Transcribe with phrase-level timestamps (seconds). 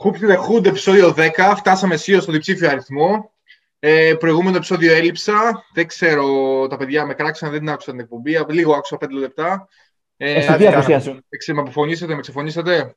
[0.00, 1.54] Χούπι Χούντ, επεισόδιο 10.
[1.56, 3.32] Φτάσαμε αισίω στο διψήφιο αριθμό.
[3.78, 5.64] Ε, προηγούμενο επεισόδιο έλειψα.
[5.72, 6.26] Δεν ξέρω,
[6.66, 8.36] τα παιδιά με κράξαν, δεν την άκουσα την εκπομπή.
[8.48, 9.68] Λίγο άκουσα 5 λεπτά.
[10.16, 11.20] Ε, ε, τι απουσία σου.
[11.54, 12.96] Με αποφωνήσατε, με ξεφωνήσατε.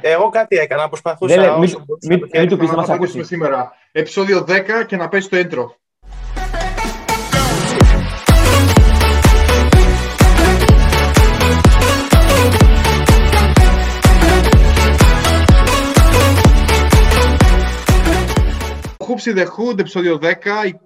[0.00, 1.34] Εγώ κάτι έκανα, προσπαθούσα.
[1.34, 1.70] Δεν, μην,
[2.08, 3.22] μην, μην του πεις να μας ακούσει.
[3.22, 3.72] σήμερα.
[3.92, 5.64] Επεισόδιο 10 και να πέσει το intro.
[5.64, 5.78] Hoops in
[19.24, 20.32] the Hood, επεισόδιο 10,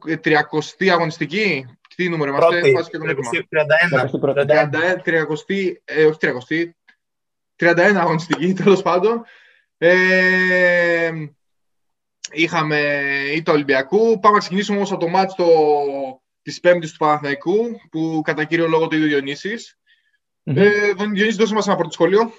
[0.06, 1.66] η 30η αγωνιστική.
[1.96, 4.54] Τι νούμερο είμαστε, Πρώτη, και το 31.
[4.54, 6.32] 31, 30, ε, όχι 30,
[7.56, 9.24] 31 αγωνιστική, τέλος πάντων.
[9.78, 11.10] Ε,
[12.32, 12.78] είχαμε
[13.34, 14.20] ή το Ολυμπιακού.
[14.20, 15.46] Πάμε να ξεκινήσουμε όμως από το μάτς το,
[16.42, 17.56] της Πέμπτης του Παναθηναϊκού,
[17.90, 19.78] που κατά κύριο λόγο το ίδιο Διονύσης.
[20.44, 20.56] Mm-hmm.
[20.56, 22.32] Ε, Διονύση, δώσε μας ένα πρώτο σχόλιο.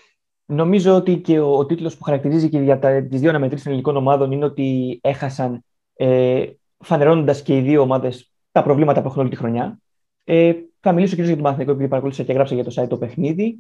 [0.46, 3.72] Νομίζω ότι και ο, ο τίτλος που χαρακτηρίζει και για τα, τις δύο αναμετρήσεις των
[3.72, 5.65] ελληνικών ομάδων είναι ότι έχασαν
[5.96, 6.46] ε,
[6.78, 9.80] φανερώνοντας και οι δύο ομάδες τα προβλήματα που έχουν όλη τη χρονιά.
[10.24, 12.98] Ε, θα μιλήσω κυρίως για τον Παναθηναϊκό, επειδή παρακολούθησα και γράψα για το site το
[12.98, 13.56] παιχνίδι.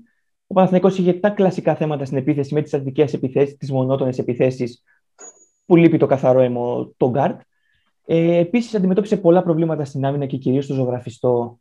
[0.48, 4.84] Ο Παναθηναϊκός είχε τα κλασικά θέματα στην επίθεση με τις στατικές επιθέσεις, τις μονότονες επιθέσεις
[5.66, 7.40] που λείπει το καθαρόαιμο, το γκαρντ.
[8.06, 11.60] Ε, Επίσης, αντιμετώπισε πολλά προβλήματα στην άμυνα και κυρίως στο ζωγραφιστό.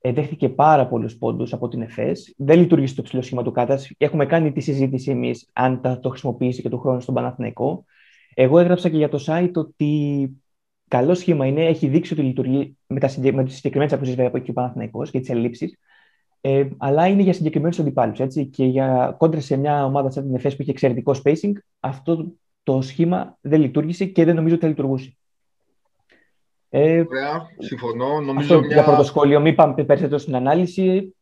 [0.00, 2.34] Ε, δέχτηκε πάρα πολλούς πόντους από την ΕΦΕΣ.
[2.36, 3.90] Δεν λειτουργήσε το ψηλό σχήμα του Κάτας.
[3.98, 7.84] Έχουμε κάνει τη συζήτηση εμείς αν θα το χρησιμοποιήσει και του χρόνου στον Παναθηναϊκό.
[8.34, 10.30] Εγώ έγραψα και για το site ότι
[10.88, 14.50] καλό σχήμα είναι, έχει δείξει ότι λειτουργεί με, τα, με τις συγκεκριμένες αποσύσεις από εκεί
[14.50, 15.78] ο Παναθηναϊκός και τις ελλείψεις,
[16.40, 18.20] ε, αλλά είναι για συγκεκριμένους αντιπάλους.
[18.20, 22.34] Έτσι, και για κόντρα σε μια ομάδα σαν την ΕΦΕΣ που έχει εξαιρετικό spacing, αυτό
[22.62, 25.16] το σχήμα δεν λειτουργήσε και δεν νομίζω ότι θα λειτουργούσε.
[26.68, 28.20] Ε, Ωραία, συμφωνώ.
[28.20, 28.74] Νομίζω αυτό μια...
[28.74, 31.14] Για πρώτο σχόλιο, μην πάμε περισσότερο στην ανάλυση.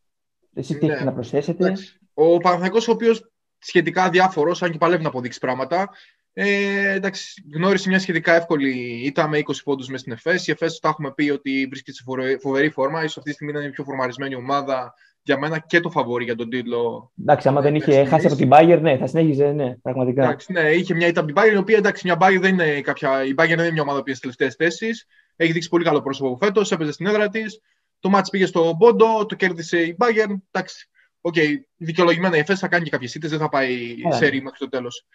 [0.54, 0.92] Εσύ τι ναι.
[0.92, 1.72] έχετε να προσθέσετε;
[2.14, 5.91] Ο Παναθηναϊκός, ο οποίος σχετικά διάφορος, αν και παλεύει να αποδείξει πράγματα,
[6.34, 10.47] ε, εντάξει, γνώρισε μια σχετικά εύκολη ήττα με 20 πόντους μες στην ΕΦΕΣ.
[10.47, 12.04] Η ΕΦΕΣ τα έχουμε πει ότι βρίσκεται σε
[12.41, 12.98] φοβερή φόρμα.
[12.98, 16.37] σω αυτή τη στιγμή είναι η πιο φορμαρισμένη ομάδα για μένα και το φαβόρι για
[16.37, 17.12] τον τίτλο.
[17.20, 20.22] Εντάξει, άμα δεν είχε χάσει από την Bayern, ναι, θα συνέχιζε, ναι, πραγματικά.
[20.22, 22.81] Εντάξει, ναι, είχε μια ήττα από την Bayern, η οποία εντάξει, μια Bayern δεν είναι
[22.81, 23.25] κάποια.
[23.25, 25.06] Η Bayern δεν είναι μια ομάδα που είναι στις τελευταίες θέσεις.
[25.37, 27.60] Έχει δείξει πολύ καλό πρόσωπο φέτος, έπαιζε στην έδρα της.
[28.00, 30.34] Το ματς πήγε στο πόντο, το κέρδισε η Bayern.
[30.50, 30.88] Εντάξει,
[31.25, 34.14] OK, okay, δικαιολογημένα η ΕΦΕΣ θα κάνει και κάποιες ήττες, δεν θα πάει yeah.
[34.14, 35.06] σε μέχρι το τέλος.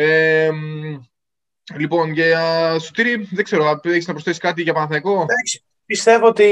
[0.00, 0.50] Ε,
[1.74, 5.26] λοιπόν, για Σωτήρη, δεν ξέρω, έχεις να προσθέσεις κάτι για Παναθηναϊκό;
[5.86, 6.44] Πιστεύω ότι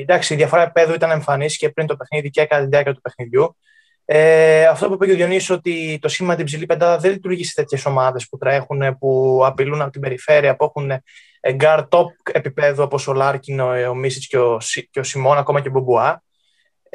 [0.00, 3.00] εντάξει, η διαφορά επίπεδου ήταν εμφανής και πριν το παιχνίδι και κατά τη διάρκεια του
[3.00, 3.56] παιχνιδιού.
[4.04, 7.44] Ε, αυτό που είπε και ο Διονύσης ότι το σχήμα την ψηλή πεντάδα δεν λειτουργεί
[7.44, 10.92] σε τέτοιες ομάδες που τρέχουν, που απειλούν από την περιφέρεια, που έχουν
[11.52, 14.58] γκαρντ top επίπεδο όπως ο Λάρκιν, ο, ο Μίσιτς και ο,
[14.90, 16.22] και ο Σιμών, ακόμα και ο Μπομπουά.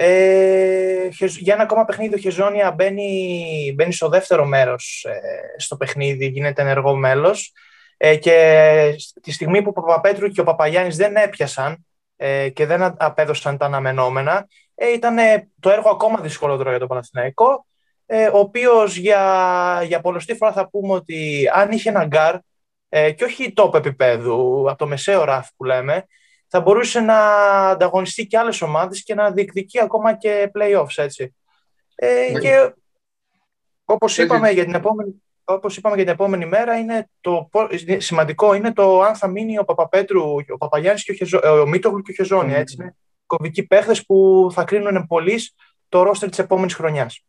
[0.01, 6.25] Ε, για ένα ακόμα παιχνίδι ο Χεζόνια μπαίνει, μπαίνει στο δεύτερο μέρος ε, στο παιχνίδι,
[6.25, 7.53] γίνεται ενεργό μέλος.
[7.97, 12.95] Ε, και τη στιγμή που ο Παπαπέτρου και ο Παπαγιάννης δεν έπιασαν ε, και δεν
[12.97, 15.17] απέδωσαν τα αναμενόμενα, ε, ήταν
[15.59, 17.65] το έργο ακόμα δυσκολότερο για τον Παναθηναϊκό,
[18.05, 22.35] ε, ο οποίος για, για πολλοστή φορά θα πούμε ότι αν είχε ένα γκαρντ
[23.15, 26.05] και όχι top επίπεδου, από το μεσαίο ράφι που λέμε,
[26.49, 27.17] θα μπορούσε να
[27.69, 31.35] ανταγωνιστεί και άλλες ομάδες και να διεκδικεί ακόμα και play-offs, έτσι.
[31.95, 32.39] Ε, ναι.
[32.39, 32.73] και
[33.85, 37.49] όπως είπαμε, για την επόμενη, όπως είπαμε για την επόμενη μέρα, είναι το,
[37.97, 42.01] σημαντικό είναι το αν θα μείνει ο Παπαπέτρου, ο Παπαγιάννης και ο, Χεζο, ο Μίτογλου
[42.01, 42.75] και ο Χεζόνια, έτσι.
[42.79, 42.95] Είναι
[43.25, 45.39] κομβικοί παίχτες που θα κρίνουν πολύ
[45.89, 47.23] το ρόστερ της επόμενης χρονιάς.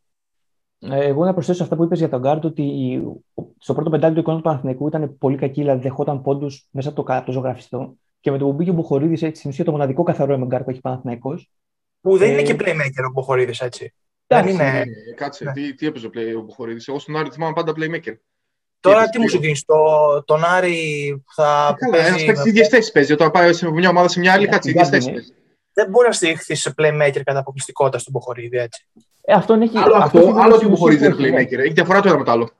[0.78, 3.02] Ε, εγώ να προσθέσω αυτά που είπες για τον Γκάρτ, ότι
[3.58, 7.02] στο πρώτο πεντάλεπτο του εικόνας του Παναθηναϊκού ήταν πολύ κακή, δηλαδή δεχόταν πόντους μέσα από
[7.02, 7.94] το, το ζωγραφιστό.
[8.20, 10.70] Και με το που μπήκε ο Μποχορίδη, έτσι στην ουσία το μοναδικό καθαρό εμεγκάρ που
[10.70, 11.40] έχει Παναθυναϊκό.
[12.00, 12.32] Που δεν ε...
[12.32, 13.94] είναι και playmaker ο Μποχορίδη, έτσι.
[14.26, 14.78] Δεν είναι...
[14.78, 15.52] Ε, κάτσε, ναι.
[15.52, 16.80] τι, τι έπαιζε play, ο Μποχορίδη.
[16.86, 18.14] Εγώ στον Άρη θυμάμαι πάντα playmaker.
[18.80, 19.76] Τώρα τι, τι μου σου δίνει, το,
[20.24, 21.76] τον Άρη θα.
[21.78, 23.12] Καλά, ένας παίξει ίδιες θέσεις παίζει.
[23.12, 25.32] Όταν πάει σε μια ομάδα σε μια άλλη, κάτσε ίδιες θέσεις παίζει.
[25.72, 28.86] Δεν μπορεί να στηριχθεί σε playmaker κατά αποκλειστικότητα στον Μποχορίδη, έτσι.
[29.20, 29.78] Ε, αυτό έχει.
[29.78, 31.58] Άλλο αυτό, άλλο ότι ο Μποχορίδη είναι playmaker.
[31.58, 32.50] Έχει διαφορά το ένα με το άλλο.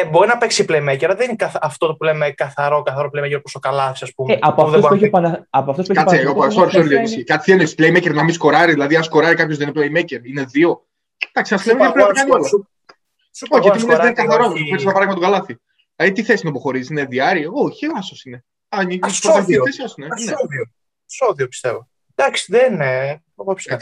[0.00, 3.58] Ε, μπορεί να παίξει playmaker, δεν είναι αυτό που λέμε καθαρό, καθαρό playmaker όπω ο
[3.58, 4.32] Καλάθι, ας πούμε.
[4.32, 5.48] Ε, από αυτό που έχει παρα...
[5.92, 7.22] Κάτσε, εγώ sorry, sorry, είναι...
[7.22, 10.44] Κάτι τι εννοεί playmaker να μην σκοράρει, δηλαδή αν σκοράρει κάποιος δεν είναι playmaker, είναι
[10.44, 10.86] δύο.
[11.32, 12.48] Εντάξει, ας λέμε πρέπει να κάνει όλα.
[13.32, 15.60] Σου πω, γιατί μου λε δεν είναι καθαρός, μου φέρνει ένα παράδειγμα του Καλάθι.
[15.96, 18.44] Δηλαδή τι θέση είναι που χωρίζει, είναι διάρρη, όχι, άσος είναι.
[18.68, 20.08] Αν είναι πρωταθλητή, είναι.
[21.06, 21.88] Σόδιο πιστεύω.
[22.20, 23.22] Εντάξει, δεν είναι.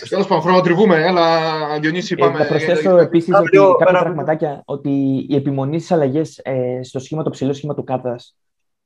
[0.08, 2.38] Τέλος πάντων, χρονοτριβούμε, αλλά Διονύση είπαμε.
[2.38, 4.90] Ε, θα προσθέσω επίσης ότι κάποια πραγματάκια ότι
[5.28, 8.16] η επιμονή στις αλλαγές ε, στο σχήμα, το ψηλό σχήμα του Κάτα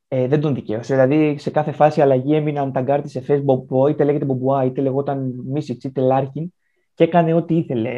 [0.09, 0.95] ε, δεν τον δικαίωσε.
[0.95, 4.81] Δηλαδή, σε κάθε φάση αλλαγή έμειναν τα γκαρντ της ΕΦΕΣ που, είτε λέγεται Μπομπουά, είτε
[4.81, 6.53] λεγόταν Μίσιτς, είτε Λάρκιν
[6.95, 7.93] και έκανε ό,τι ήθελε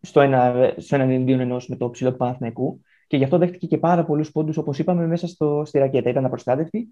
[0.00, 2.80] στο ένα, στο ένα εναντίον ενός με το ψηλό του Παναθηναϊκού.
[3.06, 6.10] και γι' αυτό δέχτηκε και πάρα πολλούς πόντους, όπως είπαμε, μέσα στο, στη ρακέτα.
[6.10, 6.88] Ήταν απροστάτευτη.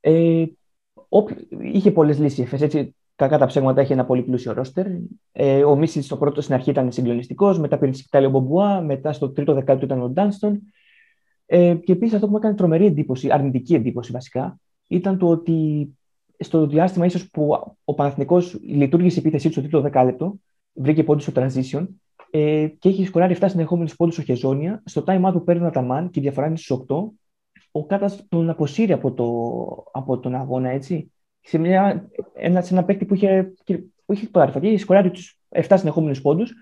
[0.00, 0.44] Ε,
[1.72, 2.52] είχε πολλές λύσεις.
[2.52, 4.86] Έτσι, κακά τα ψέματα έχει ένα πολύ πλούσιο ρόστερ.
[5.32, 8.80] Ε, ο Μίσης στο πρώτο στην αρχή ήταν συγκλονιστικός, μετά πήρε τη σκητάλη ο Μπομπουά,
[8.80, 10.60] μετά στο τρίτο δεκάλεπτο ήταν ο Ντάνστον.
[11.46, 14.58] Ε, και επίσης αυτό που μου έκανε τρομερή εντύπωση, αρνητική εντύπωση βασικά,
[14.88, 15.88] ήταν το ότι
[16.38, 20.34] στο διάστημα ίσως που ο Παναθηνικός λειτουργήσε η επίθεσή του στο τρίτο δεκάλεπτο,
[20.72, 21.86] βρήκε πόντους στο transition
[22.30, 24.82] ε, και έχει σκοράρει 7 συνεχόμενους πόντους στο Χεζόνια.
[24.84, 26.96] Στο time out που παίρνει ο Αταμάν και η διαφορά είναι στους 8,
[27.76, 29.28] ο Κάτας τον αποσύρει από, το,
[29.92, 31.12] από τον αγώνα, έτσι.
[31.40, 33.52] Σε, μια, ένα, σε ένα παίκτη που είχε,
[34.04, 36.52] που είχε πάρει και είχε σκοράρει τους 7 συνεχόμενους πόντους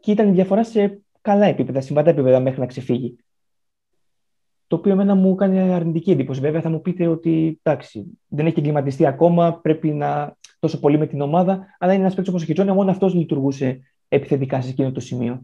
[0.00, 3.16] και ήταν η διαφορά σε καλά επίπεδα, συμβατά επίπεδα μέχρι να ξεφύγει
[4.68, 6.40] το οποίο εμένα μου κάνει αρνητική εντύπωση.
[6.40, 11.06] Βέβαια, θα μου πείτε ότι εντάξει, δεν έχει εγκληματιστεί ακόμα, πρέπει να τόσο πολύ με
[11.06, 14.92] την ομάδα, αλλά είναι ένας παίκτης όπως ο Χιτζόνια, μόνο αυτός λειτουργούσε επιθετικά σε εκείνο
[14.92, 15.42] το σημείο.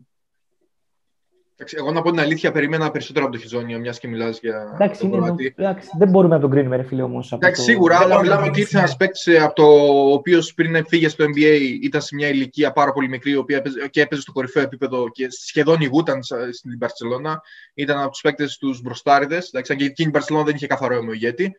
[1.72, 5.00] Εγώ να πω την αλήθεια, περίμενα περισσότερο από το Χιζόνιο, μιας και μιλάς για εντάξει,
[5.00, 7.32] τον είναι, εντάξει, δεν μπορούμε να τον κρίνουμε, ρε φίλε όμως.
[7.32, 7.70] Εντάξει, το...
[7.70, 9.66] σίγουρα, αλλά μιλάμε ότι ήρθε ένα παίκτη από το
[10.12, 14.20] οποίος πριν φύγε στο NBA ήταν σε μια ηλικία πάρα πολύ μικρή οποία και έπαιζε
[14.20, 16.22] στο κορυφαίο επίπεδο και σχεδόν ηγούταν
[16.52, 17.42] στην Παρσελώνα.
[17.74, 19.50] Ήταν από τους παίκτες τους μπροστάριδες.
[19.54, 21.56] Αν και εκείνη η Παρσελώνα δεν είχε καθαρό ομοιογέτη.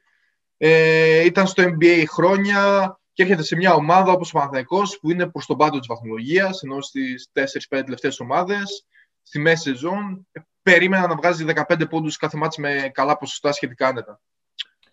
[0.57, 5.27] Ε, ήταν στο NBA χρόνια και έρχεται σε μια ομάδα όπως ο Παναθαϊκός που είναι
[5.27, 8.85] προς τον πάντο της βαθμολογίας, ενώ στις 4-5 τελευταίες ομάδες
[9.27, 10.27] στη μέση σεζόν,
[10.61, 14.21] περίμενα να βγάζει 15 πόντους κάθε μάτς με καλά ποσοστά σχετικά άνετα.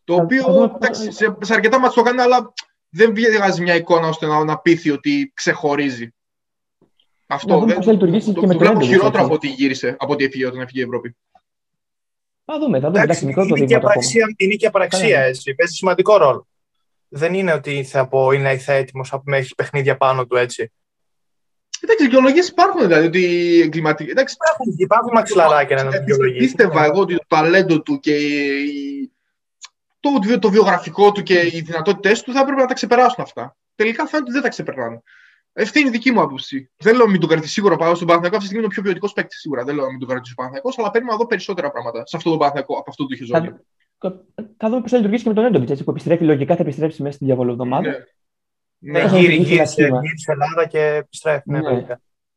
[0.04, 2.52] Το οποίο εντάξει, σε, σε αρκετά μάτς το κάνει, αλλά
[2.88, 6.14] δεν βγάζει μια εικόνα ώστε να, να πείθει ότι ξεχωρίζει.
[7.26, 10.24] Αυτό δεν θα λειτουργήσει το, και με το βλέπω χειρότερο από ό,τι γύρισε, από ό,τι
[10.24, 11.16] έφυγε όταν έφυγε η Ευρώπη.
[12.44, 13.02] Θα δούμε, θα δούμε.
[13.02, 15.54] Εντάξει, μικρό το είναι, και απαραξία, είναι και απαραξία, έτσι.
[15.54, 16.46] Παίζει σημαντικό ρόλο.
[17.08, 20.72] Δεν είναι ότι θα πω είναι θα έτοιμος να έχει παιχνίδια πάνω του έτσι.
[21.84, 23.06] Εντάξει, δικαιολογίες υπάρχουν δηλαδή.
[23.06, 24.10] Ότι εγκληματικοί.
[24.10, 26.38] Εντάξει, υπάρχουν, υπάρχουν μαξιλαράκια να δικαιολογήσει.
[26.38, 28.16] Πίστευα εγώ ότι το ταλέντο του και
[30.00, 33.56] το, το βιογραφικό του και οι δυνατότητές του θα έπρεπε να τα ξεπεράσουν αυτά.
[33.74, 35.02] Τελικά φαίνεται ότι δεν τα ξεπερνάνε.
[35.54, 36.70] Αυτή είναι η δική μου άποψη.
[36.76, 38.36] Δεν λέω να μην τον κρατήσει σίγουρα πάνω στον Παναθηναϊκό.
[38.36, 39.64] Αυτή τη στιγμή είναι ο πιο ποιοτικός παίκτης σίγουρα.
[39.64, 42.16] Δεν λέω να μην τον κρατήσει ο Παναθηναϊκός, αλλά παίρνουμε να δω περισσότερα πράγματα σε
[42.16, 43.54] αυτό το Παναθηναϊκό από αυτό το είχε ζωή.
[44.56, 47.14] Θα δούμε πώς θα λειτουργήσει και με τον Έντοβιτ που επιστρέφει λογικά, θα επιστρέψει μέσα
[47.14, 47.88] στην διαβολοβδομάδα.
[47.88, 47.96] Ναι.
[48.84, 49.84] Ναι, γύρισε στην
[50.26, 51.50] Ελλάδα και επιστρέφει.
[51.50, 51.86] Ναι, ναι.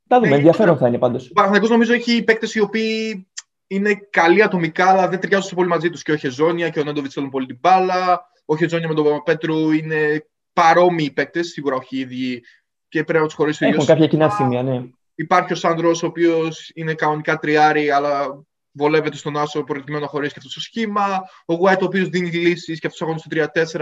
[0.07, 1.29] Τα δούμε, ναι, ενδιαφέρον θα είναι πάντως.
[1.29, 3.27] Ο Παναθηναϊκός νομίζω έχει παίκτες οι οποίοι
[3.67, 6.03] είναι καλοί ατομικά, αλλά δεν ταιριάζουν πολύ μαζί τους.
[6.03, 8.29] Και ο Χεζόνια και ο Νέντοβιτς θέλουν πολύ την μπάλα.
[8.45, 12.43] Ο Χεζόνια με τον Πέτρου είναι παρόμοιοι παίκτες, σίγουρα όχι ίδιοι
[12.87, 14.83] και πρέπει να τους χωρίσει Έχουν κάποια κοινά σημεία, ναι.
[15.15, 20.33] Υπάρχει ο Σάντρο, ο οποίος είναι κανονικά τριάρι, αλλά βολεύεται στον Άσο προκειμένου να χωρίσει
[20.33, 21.21] και αυτό το σχήμα.
[21.45, 23.29] Ο Γουάιτ, ο οποίος δίνει λύσεις και αυτός αγώνε στο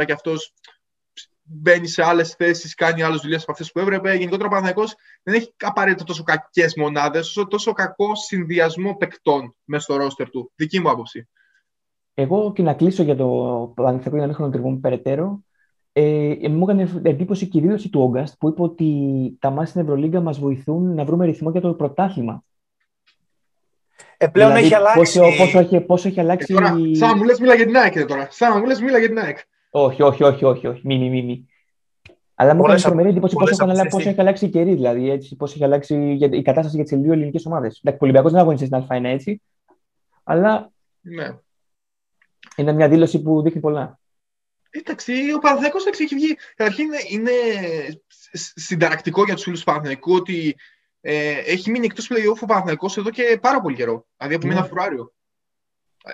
[0.01, 0.53] 3-4 και αυτός
[1.43, 4.13] μπαίνει σε άλλες θέσεις, κάνει άλλες δουλειές από αυτές που έπρεπε.
[4.13, 9.83] Γενικότερα ο Παναθηναϊκός δεν έχει απαραίτητα τόσο κακές μονάδες, όσο τόσο κακό συνδυασμό παικτών μέσα
[9.83, 10.51] στο ρόστερ του.
[10.55, 11.29] Δική μου άποψη.
[12.13, 13.27] Εγώ και να κλείσω για το
[13.75, 15.43] Παναθηναϊκό για να μην χρονοτριβούμε περαιτέρω.
[15.95, 18.87] Ε, μου έκανε εντύπωση και η δήλωση του Όγκαστ που είπε ότι
[19.39, 22.43] τα μάτια στην Ευρωλίγκα μας βοηθούν να βρούμε ρυθμό για το πρωτάθλημα.
[24.17, 24.97] Ε, πλέον δηλαδή, έχει αλλάξει.
[24.97, 26.53] Πόσο, πόσο, έχει, πόσο έχει αλλάξει.
[26.53, 28.27] Ε, τώρα, σαν μου λες, μίλα για την ΑΕΚ τώρα.
[28.31, 29.37] Σαν μου λες, μίλα για την ΑΕΚ.
[29.75, 30.81] Όχι, όχι, όχι, όχι, όχι.
[30.83, 31.47] Μη, μη, μη.
[32.35, 35.09] Αλλά μου έκανε τρομερή εντύπωση πόσο, πόσο έχει αλλάξει η καιρή, δηλαδή.
[35.09, 37.81] Έτσι, πώς έχει αλλάξει η κατάσταση για τις δύο ελληνικές ομάδες.
[37.83, 39.41] Ο Ολυμπιακός δεν αγωνιστεί στην Α1 έτσι.
[40.23, 41.37] Αλλά ναι.
[42.55, 43.99] είναι μια δήλωση που δείχνει πολλά.
[44.69, 46.37] Εντάξει, ο Παναθυναϊκό έχει βγει.
[46.55, 47.31] Καταρχήν είναι, είναι
[48.55, 50.55] συνταρακτικό για τους φίλους του Παναθηναϊκού ότι
[51.01, 54.07] ε, έχει μείνει εκτός playoff ο Παναθυναϊκό εδώ και πάρα πολύ καιρό.
[54.17, 54.53] Δηλαδή από ναι.
[54.53, 55.13] μήνα Φεβρουάριο.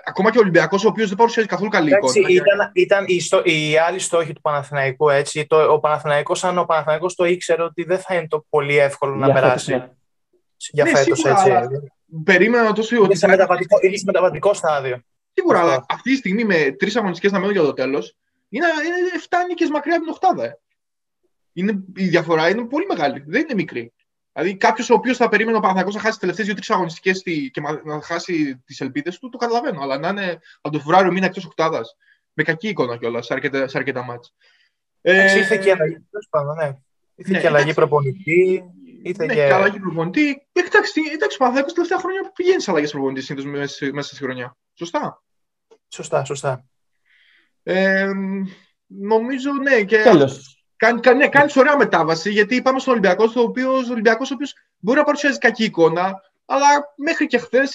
[0.04, 2.28] Ακόμα και ο Ολυμπιακός, ο οποίος δεν παρουσιάζει καθόλου καλή εικόνα.
[2.28, 5.08] Ήταν, ήταν η, στο, η άλλη στόχη του Παναθηναϊκού.
[5.08, 5.46] Έτσι.
[5.46, 9.14] Το, ο Παναθηναϊκός, αν ο Παναθηναϊκός το ήξερε ότι δεν θα είναι το πολύ εύκολο
[9.14, 9.72] να περάσει.
[9.72, 9.88] Ναι.
[10.70, 11.50] Για ναι, φέτος, έτσι.
[12.24, 13.04] Περίμενα τόσο ότι.
[13.04, 15.02] Είναι σε μεταβατικό, είναι σε μεταβατικό στάδιο.
[15.32, 18.16] Σίγουρα, αλλά αυτή τη στιγμή με τρεις αγωνιστικές να μένουν για το τέλος,
[18.48, 20.44] είναι, είναι 7 νίκε μακριά από την Οχτάδα.
[20.44, 20.58] Ε.
[21.52, 23.24] Είναι, η διαφορά είναι πολύ μεγάλη.
[23.26, 23.92] Δεν είναι μικρή.
[24.32, 27.60] Δηλαδή, κάποιος ο οποίος θα περίμενε ο Παναθηναϊκός να χάσει τις τελευταίες δύο-τρεις αγωνιστικές και
[27.84, 29.82] να χάσει τις ελπίδες του, το καταλαβαίνω.
[29.82, 31.96] Αλλά να είναι από το Φεβράριο μήνα εκτός οκτάδας.
[32.32, 34.32] Με κακή εικόνα κιόλας σε αρκετά, σε αρκετά μάτια.
[35.00, 36.06] Ε, ήρθε και αλλαγή.
[36.56, 36.76] ναι.
[37.14, 38.64] Ήρθε ναι, και αλλαγή προπονητή.
[39.02, 40.46] Ήρθε ναι, και αλλαγή προπονητή.
[40.52, 44.56] Εντάξει, εντάξει, ο Παναθηναϊκός τελευταία χρόνια πηγαίνει σε αλλαγές προπονητής συνήθως μέσα, μέσα στη χρονιά.
[44.74, 45.22] Σωστά;
[45.88, 46.64] Σωστά, σωστά.
[47.62, 48.10] Ε,
[48.86, 49.82] νομίζω ναι.
[49.84, 50.02] Και...
[50.02, 50.59] Τέλος.
[50.80, 54.54] Κάνει, ναι, κάνει ωραία μετάβαση γιατί πάμε στον Ολυμπιακό, στο οποίο, ο Ολυμπιακός ο οποίος
[54.78, 57.72] μπορεί να παρουσιάζει κακή εικόνα, αλλά μέχρι και χθες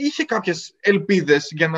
[0.00, 1.68] είχε κάποιες ελπίδες για,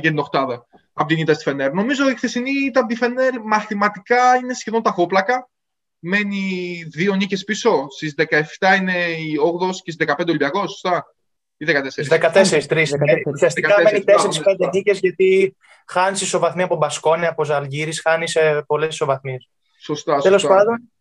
[0.00, 1.72] για την Οχτάδα από την ήττα στη Φενέρ.
[1.72, 5.48] Νομίζω η χθεσινή ήττα από τη Φενέρ μαθηματικά είναι σχεδόν ταχόπλακα.
[5.98, 7.86] Μένει δύο νίκες πίσω.
[7.90, 11.14] Στις 17 είναι η 8 και στις 15 Ολυμπιακός, σωστά;
[11.56, 12.08] Ή 14.
[12.08, 12.86] 14, 3.
[13.32, 18.36] Ουσιαστικά μένει 4-5 νίκες γιατί χάνεις ισοβαθμία από Μπασκόνια, από Ζαλγίρι, χάνεις
[18.66, 19.48] πολλές ισοβαθμίες.
[19.84, 20.18] Σωστά.
[20.18, 20.92] Τέλος πάντων,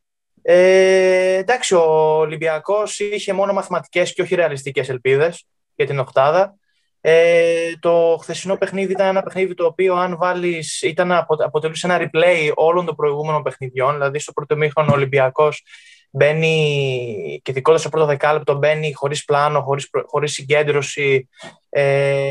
[0.42, 1.84] ε, εντάξει, ο
[2.18, 6.56] Ολυμπιακός είχε μόνο μαθηματικές και όχι ρεαλιστικές ελπίδες για την Οχτάδα.
[7.02, 12.52] Ε, το χθεσινό παιχνίδι ήταν ένα παιχνίδι το οποίο, αν βάλεις, ήταν αποτελούσε ένα replay
[12.56, 13.94] όλων των προηγούμενων παιχνιδιών.
[13.94, 15.64] Δηλαδή, στο πρώτο μήχρονο ο Ολυμπιακός
[16.12, 21.30] μπαίνει και ειδικότερα στο πρώτο δεκάλεπτο μπαίνει χωρίς πλάνο, χωρίς, χωρίς συγκέντρωση,
[21.70, 22.26] ε,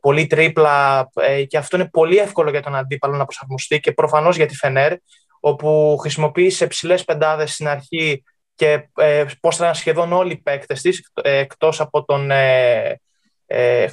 [0.00, 4.36] πολύ τρίπλα ε, και αυτό είναι πολύ εύκολο για τον αντίπαλο να προσαρμοστεί και προφανώς
[4.36, 4.92] για τη Φενέρ
[5.40, 8.22] όπου χρησιμοποίησε ψηλές πεντάδες στην αρχή
[8.54, 13.00] και ε, πώς ήταν σχεδόν όλοι οι παίκτες της ε, εκτός από τον ε,
[13.46, 13.86] ε,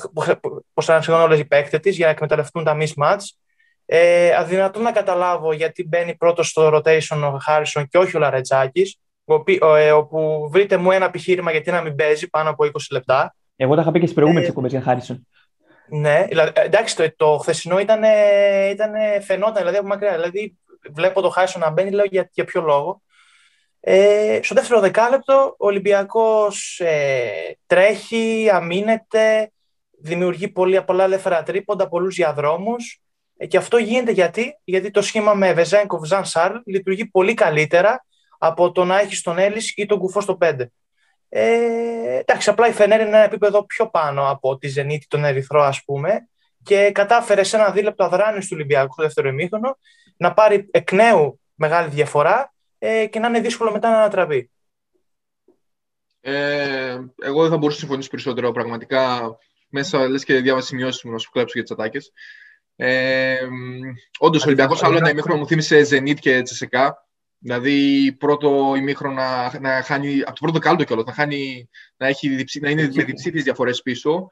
[0.74, 3.24] πώς ήταν σχεδόν όλες οι παίκτες της για να εκμεταλλευτούν τα mismatch
[3.86, 9.00] ε, αδυνατό να καταλάβω γιατί μπαίνει πρώτος στο rotation ο Χάρισον και όχι ο Λαρετζάκης
[9.78, 13.36] ε, όπου βρείτε μου ένα επιχείρημα γιατί να μην παίζει πάνω από 20 λεπτά.
[13.56, 15.28] Εγώ τα είχα πει και στις προηγούμενες ε, εκπομπές για Χάρισον.
[15.90, 18.04] Ναι, εντάξει, το, το χθεσινό ήταν,
[18.72, 20.12] ήταν φαινόταν δηλαδή από μακριά.
[20.12, 20.58] Δηλαδή,
[20.94, 23.02] βλέπω το Χάρισον να μπαίνει, λέω για, για ποιο λόγο.
[23.80, 29.52] Ε, στο δεύτερο δεκάλεπτο, ο Ολυμπιακός ε, τρέχει, αμήνεται,
[30.02, 33.02] δημιουργεί πολύ, πολλά ελεύθερα τρίποντα, πολλούς διαδρόμους.
[33.38, 38.06] Ε, και αυτό γίνεται γιατί, γιατί το σχήμα με Βεζέγκοφ Ζαν Σάρλ λειτουργεί πολύ καλύτερα
[38.38, 40.66] από το να έχεις τον Έλλη ή τον Κουφός στο 5.
[41.30, 45.62] Ε, εντάξει, απλά η Φενέρ είναι ένα επίπεδο πιο πάνω από τη Ζενίτη, τον Ερυθρό,
[45.62, 46.28] ας πούμε,
[46.64, 49.78] και κατάφερε σε ένα δίλεπτο αδράνει του Ολυμπιακού στο δεύτερο ημίχρονο
[50.18, 54.50] να πάρει εκ νέου μεγάλη διαφορά ε, και να είναι δύσκολο μετά να ανατραπεί.
[56.20, 58.52] Ε, εγώ δεν θα μπορούσα να συμφωνήσω περισσότερο.
[58.52, 59.38] Πραγματικά,
[59.70, 62.12] μέσα λες και διάβασα σημειώσεις μου να σου κλέψω για τις ατάκες.
[62.76, 63.38] Ε,
[64.20, 67.08] Όντως, ο Ολυμπιακός άλλο ένα ημίχρονο μου θύμισε Zenit και Τσεσεκά.
[67.40, 72.46] Δηλαδή, πρώτο ημίχρονο να, να χάνει, από το πρώτο κάλτο κιόλας, να, χάνει, να, έχει,
[72.60, 74.28] να είναι με διψήφιες διαφορές πίσω.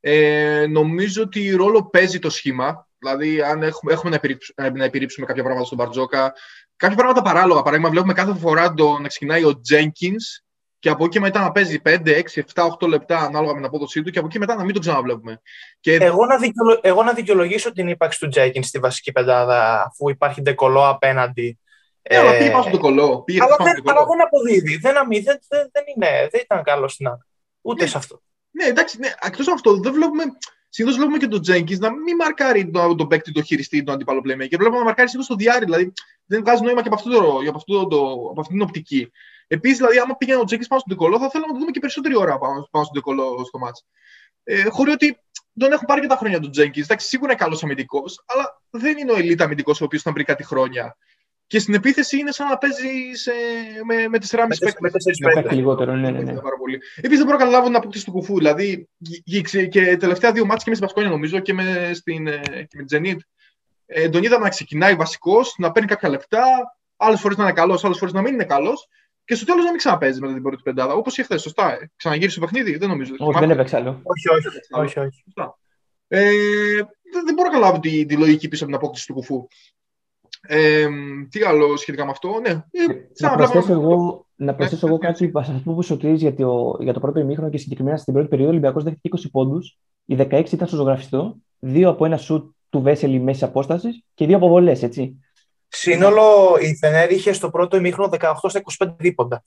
[0.00, 2.87] Ε, νομίζω ότι ρόλο παίζει το σχήμα.
[2.98, 6.32] Δηλαδή, αν έχουμε, έχουμε να, επιρρύψουμε, να επιρρύψουμε κάποια πράγματα στον Μπαρτζόκα,
[6.76, 7.62] κάποια πράγματα παράλογα.
[7.62, 10.42] Παράδειγμα, βλέπουμε κάθε φορά το, να ξεκινάει ο Jenkins
[10.78, 12.20] και από εκεί μετά να παίζει 5, 6,
[12.54, 14.80] 7, 8 λεπτά ανάλογα με την απόδοσή του και από εκεί μετά να μην το
[14.80, 15.40] ξαναβλέπουμε.
[15.80, 15.94] Και...
[15.94, 16.78] Εγώ, να δικαιολο...
[16.82, 21.58] Εγώ να δικαιολογήσω την ύπαρξη του Jenkins στη βασική πεντάδα, αφού υπάρχει ντεκολό απέναντι
[22.10, 23.22] ε, αλλά πήγε πάνω στο κολό.
[23.22, 24.76] Πήγε αλλά, δεν, αλλά δεν αποδίδει.
[24.76, 27.28] Δεν, δεν, δεν, δεν, είναι, δεν ήταν καλό στην άκρη.
[27.60, 27.90] Ούτε ναι.
[27.90, 28.22] σε αυτό.
[28.50, 30.24] Ναι, εντάξει, ναι, εκτός από αυτό, δεν βλέπουμε.
[30.68, 34.20] Συνήθως βλέπουμε και τον Jenkins να μην μαρκάρει τον, τον παίκτη, τον χειριστή, τον αντίπαλο
[34.24, 34.56] playmaker.
[34.58, 35.64] Βλέπουμε να μαρκάρει συνήθως το διάρρη.
[35.64, 35.92] Δηλαδή
[36.26, 37.98] δεν βγάζει νόημα και από, αυτό το, από, αυτό το,
[38.30, 39.10] από αυτή την οπτική.
[39.46, 41.80] Επίσης, δηλαδή, άμα πήγαινε ο Jenkins πάνω στον Ντεκολό, θα θέλαμε να το δούμε και
[41.80, 43.84] περισσότερη ώρα πάνω, πάνω στον Ντεκολό στο μάτς.
[44.42, 45.18] Ε, χωρίς ότι
[45.58, 46.82] τον έχουν πάρει και τα χρόνια του Jenkins.
[46.82, 50.26] Εντάξει, σίγουρα είναι καλός αμυντικός, αλλά δεν είναι ο elite αμυντικός ο οποίος ήταν πριν
[50.26, 50.96] κάτι χρόνια
[51.48, 52.88] και στην επίθεση είναι σαν να παίζει
[53.86, 55.18] με, με 4,5 παίκτες.
[55.44, 56.20] Με λιγότερο, ναι, ναι.
[56.20, 56.32] ναι.
[56.96, 58.36] Επίσης δεν μπορώ να καταλάβω την απόκτηση του κουφού.
[58.36, 58.88] Δηλαδή
[59.70, 62.84] και τελευταία δύο μάτια και με στην Πασκόνια νομίζω και με, στην, ε, και με
[62.84, 63.18] την Zenit.
[63.86, 66.42] Ε, τον είδα να ξεκινάει βασικός, να παίρνει κάποια λεπτά,
[66.96, 68.88] άλλες φορές να είναι καλός, άλλες φορές να μην είναι καλός.
[69.24, 70.92] Και στο τέλος να μην ξαναπέζει μετά την πρώτη πεντάδα.
[70.94, 71.72] Όπως και χθες, σωστά.
[71.72, 71.90] Ε.
[71.96, 73.14] Ξαναγύρισε το παιχνίδι, δεν νομίζω.
[73.18, 74.00] Όχι, δεν έπαιξε άλλο.
[74.02, 74.48] Όχι, όχι.
[74.70, 75.22] όχι, όχι.
[76.08, 76.30] Ε,
[77.12, 79.46] δεν, δεν μπορώ να καταλάβω τη, τη λογική πίσω από την απόκτηση του κουφού.
[80.50, 80.86] Ε,
[81.30, 82.50] τι άλλο σχετικά με αυτό, ναι.
[82.50, 82.84] Ε,
[83.20, 87.00] να προσθέσω εγώ, να προσθέσω εγώ κάτι που σα πω που για, το, για το
[87.00, 88.50] πρώτο ημίχρονο και συγκεκριμένα στην πρώτη περίοδο.
[88.50, 92.82] Ο Ολυμπιακός δέχτηκε 20 πόντους, οι 16 ήταν στο ζωγραφιστό, δύο από ένα σουτ του
[92.82, 95.18] Βέσελη μέσης απόστασης και δύο από βολέ, έτσι.
[95.68, 96.22] Σύνολο
[96.60, 99.44] η Φενέρ είχε στο πρώτο ημίχρονο 18 στα 25 δίποντα.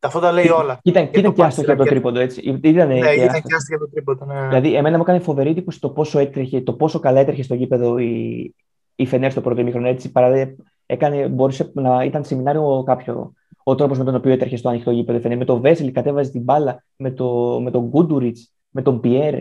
[0.00, 0.80] Αυτό τα λέει όλα.
[0.82, 2.40] Ήταν, και, ήταν και άστοχο για το τρίποντο, έτσι.
[2.62, 4.24] Ήταν, ναι, ήταν και άστοχο για το τρίποντο.
[4.24, 4.48] Ναι.
[4.48, 7.98] Δηλαδή, εμένα μου έκανε φοβερή εντύπωση το πόσο έτρεχε, το πόσο καλά έτρεχε στο γήπεδο
[7.98, 8.54] η,
[8.94, 9.88] η Φενέρ στο πρώτο ημίχρονο.
[9.88, 10.54] Έτσι, παρά,
[10.86, 13.32] έκανε, μπορούσε να ήταν σεμινάριο κάποιο
[13.64, 15.20] ο τρόπος με τον οποίο έτρεχε στο ανοιχτό γήπεδο.
[15.20, 15.38] Φενέρ.
[15.38, 19.34] Με τον Βέσελ κατέβαζε την μπάλα, με, το, με τον Γκούντουριτς, με τον Πιέρ.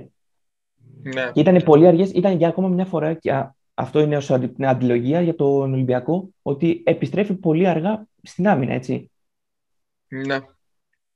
[1.04, 1.32] Ναι.
[1.34, 2.12] Και ήταν πολύ αργές.
[2.12, 7.34] Ήταν για ακόμα μια φορά, και αυτό είναι ως αντιλογία για τον Ολυμπιακό, ότι επιστρέφει
[7.34, 9.12] πολύ αργά στην άμυνα, έτσι.
[10.08, 10.40] Ναι.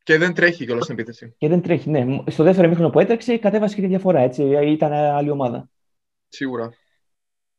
[0.04, 1.36] Και δεν τρέχει κιόλας στην επίθεση.
[1.38, 2.06] Και δεν τρέχει, ναι.
[2.28, 4.20] Στο δεύτερο ημίχρονο που έτρεξε, κατέβασε και τη διαφορά.
[4.20, 4.44] Έτσι.
[4.66, 5.70] Ήταν άλλη ομάδα.
[6.28, 6.74] Σίγουρα.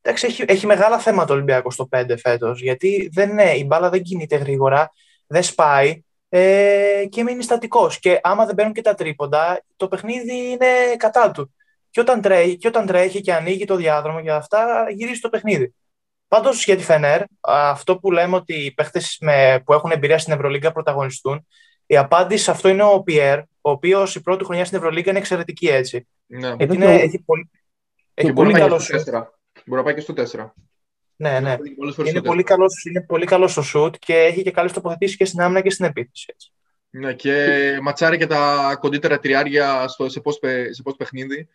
[0.06, 2.60] Εντάξει, έχει, έχει μεγάλα θέματα ο Ολυμπιακός στο 5 φέτος.
[2.60, 4.92] Γιατί δεν, ναι, η μπάλα δεν κινείται γρήγορα,
[5.26, 7.98] δεν σπάει ε, και μείνει στατικός.
[7.98, 11.54] Και άμα δεν μπαίνουν και τα τρίποντα, το παιχνίδι είναι κατά του.
[11.90, 15.74] Και όταν, τρέχει, και όταν τρέχει και ανοίγει το διάδρομο για αυτά, γυρίζει το παιχνίδι.
[16.28, 19.18] Πάντως για τη Φενέρ, αυτό που λέμε ότι οι παίχτες
[19.64, 21.46] που έχουν εμπειρία στην Ευρωλίγκα πρωταγωνιστούν,
[21.86, 25.18] η απάντηση σε αυτό είναι ο Πιέρ, ο οποίος η πρώτη χρονιά στην Ευρωλίγκα είναι
[25.18, 26.06] εξαιρετική έτσι.
[26.26, 26.54] Ναι.
[26.58, 27.50] Είναι, έχει πολύ,
[28.14, 28.78] έχει πολύ καλό
[29.66, 30.52] Μπορεί να πάει και στο 4.
[31.16, 31.56] Ναι, ναι.
[32.08, 35.40] Είναι πολύ, καλός, είναι πολύ καλός στο σουτ και έχει και καλές τοποθετήσεις και στην
[35.40, 36.26] άμυνα και στην επίθεση.
[36.28, 36.52] Έτσι.
[36.90, 41.48] Ναι, και ματσάρει και τα κοντύτερα τριάρια στο, σε post, σε post παιχνίδι.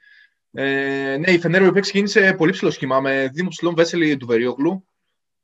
[0.53, 4.85] Ε, ναι, η Φενέρο η ξεκίνησε πολύ ψηλό σχήμα με Δήμος Ψηλών Βέσελη του Βεριόγλου.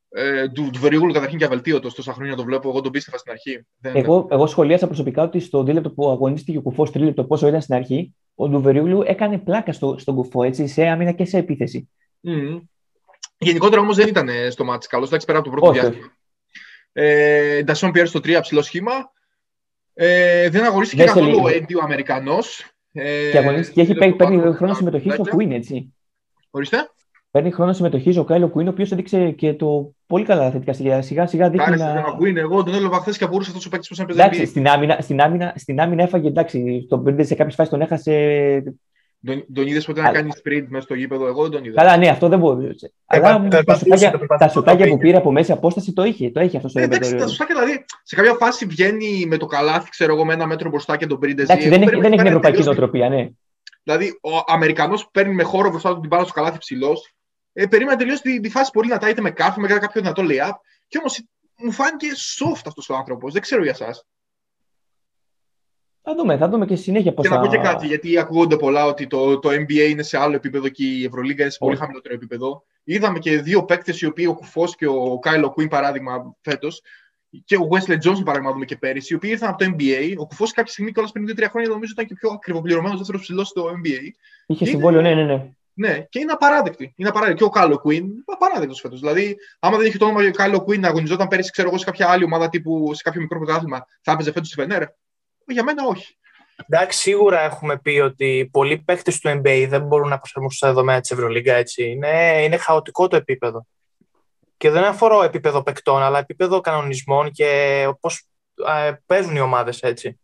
[0.10, 2.70] Ε, του, του Βεριόγλου καταρχήν και αβελτίωτος τόσα χρόνια το βλέπω.
[2.70, 3.66] Εγώ τον πίστευα στην αρχή.
[3.82, 7.76] Εγώ, εγώ σχολίασα προσωπικά ότι στο δίλεπτο που αγωνίστηκε ο Κουφό τρίλεπτο πόσο ήταν στην
[7.76, 11.90] αρχή, ο Ντουβεριούλου έκανε πλάκα στο, στον Κουφό έτσι, σε άμυνα και σε επίθεση.
[12.24, 12.62] Mm.
[13.38, 15.08] Γενικότερα όμως δεν ήταν στο μάτι καλός.
[15.08, 16.12] Εντάξει, πέρα από το πρώτο διάστημα.
[16.92, 19.12] Ε, Ντασόν Πιέρς στο 3 ψηλό σχήμα.
[19.94, 22.72] Ε, δεν αγωνίστηκε καθόλου ο Έντι ο Αμερικανός.
[22.92, 25.94] Ε, και αγωνίστηκε και έχει παίρνει χρόνο συμμετοχής στο Queen, έτσι.
[26.50, 26.78] Ορίστε.
[27.32, 31.02] Παίρνει χρόνο συμμετοχής ο Κάιλο Κουίν, ο οποίος έδειξε και το πολύ καλά θετικά στοιχεία.
[31.02, 31.78] Σιγά σιγά δείχνει.
[31.78, 32.02] Κάνε να...
[32.02, 34.22] Κουίν, εγώ τον έλαβα χθες και απορούσα αυτός ο παίκτης που έπαιζε.
[34.22, 36.86] Εντάξει, στην άμυνα, στην, άμυνα, στην άμυνα έφαγε εντάξει.
[36.90, 38.64] Τον πήρε σε κάποιες φάσεις τον έχασε.
[39.26, 41.82] Τον, τον είδες ποτέ να κάνεις sprint μέσα στο γήπεδο, εγώ δεν τον είδα.
[41.82, 42.94] Καλά, ναι, αυτό δεν μπορούσε.
[43.06, 43.48] Αλλά
[44.40, 46.32] τα σωτάκια που πήρε από μέση απόσταση το είχε.
[46.32, 49.90] Το είχε αυτό στο Εντάξει, τα σωτάκια δηλαδή σε κάποια φάση βγαίνει με το καλάθι,
[49.90, 51.32] ξέρω εγώ, με ένα μέτρο μπροστά και τον πήρε.
[51.32, 53.30] Εντάξει, δεν έχει ευρωπαϊκή νοοτροπία, ναι.
[53.84, 57.16] Δηλαδή, ο Αμερικανός παίρνει με χώρο μπροστά του την μπάλα στο καλάθι ψηλός
[57.60, 60.24] ε, περίμενα τελείω τη, τη, φάση πολύ να τα είτε με κάρφο, με κάποιο δυνατό
[60.26, 60.52] layup.
[60.88, 61.24] Και όμως
[61.56, 62.08] μου φάνηκε
[62.40, 63.34] soft αυτός ο άνθρωπος.
[63.34, 64.06] Δεν ξέρω για εσάς.
[66.10, 67.32] Θα δούμε, θα δούμε και συνέχεια πώς θα...
[67.32, 70.36] Και να πω και κάτι, γιατί ακούγονται πολλά ότι το, το NBA είναι σε άλλο
[70.36, 72.64] επίπεδο και η Ευρωλίγα είναι σε πολύ χαμηλότερο επίπεδο.
[72.84, 76.82] Είδαμε και δύο παίκτες οι οποίοι, ο Κουφός και ο Κάιλο Κουίν, παράδειγμα, φέτος,
[77.46, 80.14] και ο Wesley Johnson, παράδειγμα, δούμε και πέρυσι, οι οποίοι ήρθαν από το NBA.
[80.18, 83.44] Ο Κουφός κάποια στιγμή, κιόλας πριν 2-3 χρόνια, νομίζω ήταν και πιο ακριβοπληρωμένος δεύτερος ψηλό
[83.44, 84.02] στο NBA.
[84.48, 85.52] Είχε συμβόλαιο, ναι, ναι, ναι.
[85.74, 86.94] Ναι, και είναι απαράδεκτη.
[86.96, 87.40] Είναι απαράδεκτη.
[87.40, 89.00] Και ο Κάλο Κουίν είναι απαράδεκτος φέτος.
[89.00, 92.10] Δηλαδή, άμα δεν είχε το όνομα Κάλο Κουίν να αγωνιζόταν πέρυσι, ξέρω εγώ, σε κάποια
[92.10, 94.84] άλλη ομάδα τύπου σε κάποιο μικρό πρωτάθλημα, θα έπαιζε φέτος στη Φενέρ.
[95.48, 96.18] Για μένα όχι.
[96.70, 101.00] Εντάξει, σίγουρα έχουμε πει ότι πολλοί παίχτε του NBA δεν μπορούν να προσαρμοστούν στα δεδομένα
[101.02, 101.54] της Ευρωλίγκα.
[101.54, 101.90] Έτσι.
[101.90, 103.68] Είναι, είναι χαοτικό το επίπεδο.
[104.58, 108.28] Και δεν αφορώ επίπεδο παικτών, αλλά επίπεδο κανονισμών και πώς
[109.06, 110.20] παίζουν οι ομάδες έτσι.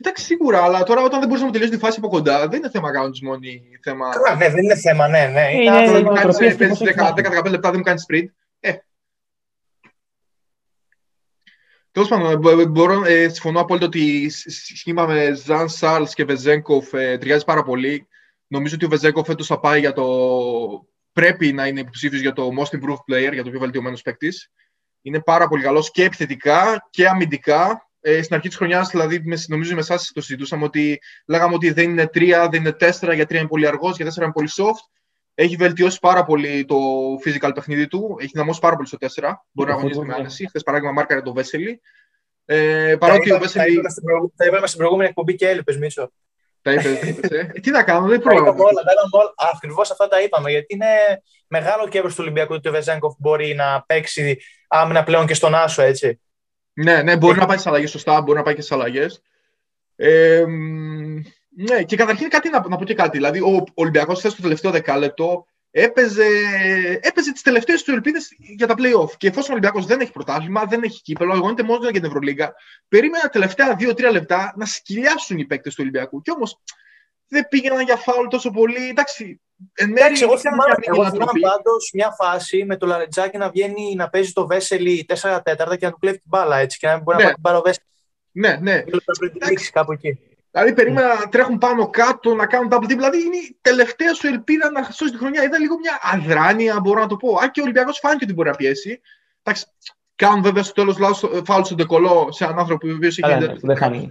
[0.00, 2.58] Εντάξει, σίγουρα, αλλά τώρα όταν δεν μπορείς να μου τελειώσει τη φάση από κοντά, δεν
[2.58, 4.10] είναι θέμα κανονισμών ή θέμα.
[4.10, 5.26] Καλά, ναι, δεν είναι θέμα, ναι.
[5.26, 5.50] ναι.
[5.52, 6.78] Είναι, είναι, είναι, παίζεις
[7.42, 8.26] 10-15 λεπτά, δεν μου κάνεις sprint.
[8.60, 8.72] Ε.
[11.92, 14.30] Τέλος πάντων, μπορώ, ε, συμφωνώ απόλυτα ότι
[14.74, 18.06] σχήμα με Ζαν Σάρλς και Βεζέγκοφ ε, ταιριάζει πάρα πολύ.
[18.46, 20.06] Νομίζω ότι ο Βεζέγκοφ φέτος θα πάει για το.
[21.12, 24.50] Πρέπει να είναι υποψήφιος για το Most Improved Player, για το πιο βελτιωμένος παίκτης.
[25.02, 29.74] Είναι πάρα πολύ καλός και επιθετικά και αμυντικά ε, στην αρχή της χρονιάς, δηλαδή, νομίζω
[29.74, 33.40] με εσάς το συζητούσαμε ότι λέγαμε ότι δεν είναι τρία, δεν είναι τέσσερα, για τρία
[33.40, 35.01] είναι πολύ αργός, για τέσσερα είναι πολύ soft.
[35.34, 36.76] Έχει βελτιώσει πάρα πολύ το
[37.24, 38.16] physical παιχνίδι του.
[38.18, 39.32] Έχει δυναμώσει πάρα πολύ στο 4.
[39.52, 40.46] Μπορεί να αγωνίζεται με άνεση.
[40.48, 41.80] Χθες παράδειγμα μάρκαρε το Βέσελη.
[42.44, 43.80] Ε, παρότι ο Βέσελη.
[44.36, 46.12] Τα είπαμε στην προηγούμενη εκπομπή και έλειπες μίσο.
[46.62, 47.38] Τα είπες, ε.
[47.54, 47.60] ε.
[47.60, 48.54] Τι να κάνω, δεν πρόβλημα.
[49.54, 50.50] Ακριβώς αυτά τα είπαμε.
[50.50, 50.86] Γιατί είναι
[51.46, 55.82] μεγάλο κέντρο του Ολυμπιακού ότι ο Βεζέγκοφ μπορεί να παίξει άμυνα πλέον και στον Άσο,
[55.82, 56.20] έτσι.
[56.72, 59.22] Ναι, ναι, μπορεί να πάει στις αλλαγές σωστά, μπορεί να πάει και στις αλλαγές.
[59.96, 60.44] Ε,
[61.54, 63.16] ναι, και καταρχήν κάτι να, να πω και κάτι.
[63.16, 66.26] Δηλαδή, ο Ολυμπιακός χθες στο τελευταίο δεκάλεπτο έπαιζε,
[67.00, 69.10] έπαιζε τις τελευταίες του ελπίδες για τα playoff.
[69.16, 72.54] Και εφόσον ο Ολυμπιακός δεν έχει πρωτάθλημα, δεν έχει κύπελο, αγωνίζεται μόνος για την Ευρωλίγα,
[72.88, 76.22] περίμενα τα τελευταία 2-3 λεπτά να σκυλιάσουν οι παίκτες του Ολυμπιακού.
[76.22, 76.60] Και όμως
[77.28, 78.88] δεν πήγαιναν για φάουλ τόσο πολύ.
[78.88, 79.40] Εντάξει,
[79.74, 84.08] εν μέρει εγώ θυμάμαι, εγώ θυμάμαι πάντως μια φάση με το Λαρετζάκι να βγαίνει να
[84.08, 87.02] παίζει το Βέσελη 4 τέταρτα και να του κλέβει την μπάλα έτσι και να μην
[87.02, 87.22] μπορεί ναι.
[87.22, 87.86] να πάρει την μπάλα ο Βέσελη.
[88.32, 88.82] Ναι, ναι.
[89.72, 90.18] κάπου εκεί.
[90.52, 92.96] Δηλαδή, περίμενα να τρέχουν πάνω κάτω, να κάνουν double team.
[92.96, 95.42] Δηλαδή, είναι η τελευταία σου ελπίδα να σώσει τη χρονιά.
[95.42, 97.36] Είδα λίγο μια αδράνεια, μπορώ να το πω.
[97.42, 99.00] Αν και ο Ολυμπιακός φάνηκε ότι μπορεί να πιέσει.
[99.42, 99.66] Εντάξει,
[100.14, 100.96] κάνουν βέβαια στο τέλος
[101.44, 104.10] φάουλ στον Ντεκολό σε έναν άνθρωπο που έχει ναι, δεν χάνει.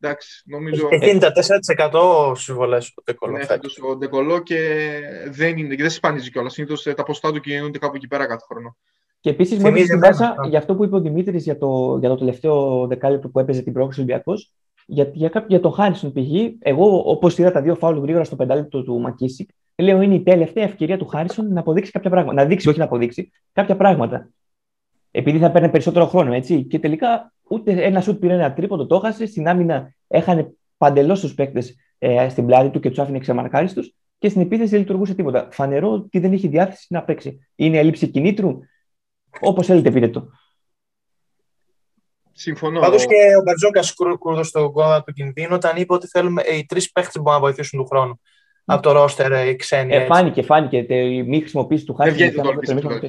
[0.00, 0.88] Εντάξει, νομίζω...
[0.90, 3.36] Έχει 94% συμβολές ο Ντεκολό.
[3.36, 3.44] Ναι,
[3.90, 4.90] ο Ντεκολό και
[5.30, 6.52] δεν, είναι, και δεν σπανίζει κιόλας.
[6.52, 8.76] Συνήθως τα ποστά του κινούνται κάπου εκεί πέρα κάθε χρόνο.
[9.20, 12.16] Και επίσης, μου έδωσε μέσα για αυτό που είπε ο Δημήτρης για το, για το
[12.16, 14.52] τελευταίο δεκάλεπτο που έπαιζε την πρόκληση Ολυμπιακός.
[14.92, 18.82] Για, για, για τον Χάρισον π.χ., εγώ όπως είδα τα δύο φάουλ γρήγορα στο πεντάλεπτο
[18.82, 22.42] του Μακίσικ, λέω είναι η τελευταία ευκαιρία του Χάρισον να αποδείξει κάποια πράγματα.
[22.42, 24.30] Να δείξει, όχι να αποδείξει, κάποια πράγματα.
[25.10, 26.64] Επειδή θα παίρνει περισσότερο χρόνο, έτσι.
[26.64, 29.26] Και τελικά ούτε ένα σουτ πήρε ένα τρίποντο, το έχασε.
[29.26, 33.94] Στην άμυνα έχανε παντελώς τους παίκτες ε, στην πλάτη του και τους άφηνε ξεμαρκάριστους.
[34.18, 35.48] Και στην επίθεση δεν λειτουργούσε τίποτα.
[35.50, 37.48] Φανερό ότι δεν έχει διάθεση να παίξει.
[37.54, 38.58] Είναι έλλειψη κινήτρου.
[39.40, 40.28] Όπως θέλετε, πείτε το.
[42.40, 42.80] Συμφωνώ.
[42.80, 43.80] Πάντως και ο Μπαρτζόκα
[44.18, 47.46] κούρδο στον κόμμα του κινδύνου όταν είπε ότι θέλουμε οι τρεις παίχτες που μπορούν να
[47.46, 48.20] βοηθήσουν του χρόνου.
[48.64, 49.94] Από το ρόστερ ε, οι ξένοι.
[49.94, 50.76] Ε, φάνηκε, φάνηκε.
[50.94, 52.14] Η μη χρησιμοποίηση του χάρτη.
[52.14, 53.00] Δεν βγαίνει το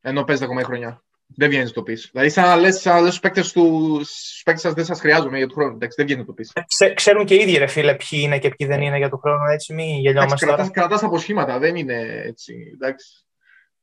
[0.00, 1.02] Ενώ παίζει ακόμα η χρονιά.
[1.26, 2.08] Δεν βγαίνει να το πεις.
[2.12, 4.00] Δηλαδή, σαν να λε στους παίκτες του
[4.44, 5.72] παίκτες σας δεν σας χρειάζομαι για τον χρόνο.
[5.74, 6.52] Εντάξει, δεν βγαίνει να το πεις.
[6.66, 9.18] Ξέ, ξέρουν και οι ίδιοι, ρε φίλε, ποιοι είναι και ποιοι δεν είναι για τον
[9.18, 9.44] χρόνο.
[9.52, 10.46] Έτσι, μην γελιόμαστε.
[10.46, 12.54] Κρατά κρατάς αποσχήματα, δεν είναι έτσι.
[12.74, 13.26] Εντάξει.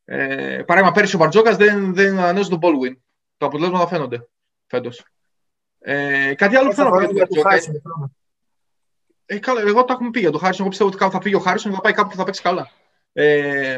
[0.05, 2.95] Ε, παράδειγμα, πέρυσι ο Μπαρτζόκας δεν, δεν ανέβασε τον Baldwin.
[3.37, 4.27] Τα αποτελέσματα φαίνονται
[4.71, 5.05] φέτος.
[5.79, 7.81] Ε, κάτι άλλο που θέλω να πω για τον Χάρισον.
[9.25, 10.61] Ε, καλά, εγώ το έχουμε πει για τον Χάρισον.
[10.61, 12.41] Εγώ πιστεύω ότι κάπου θα φύγει ο Χάρισον και θα πάει κάπου που θα παίξει
[12.41, 12.69] καλά.
[13.13, 13.77] Ε,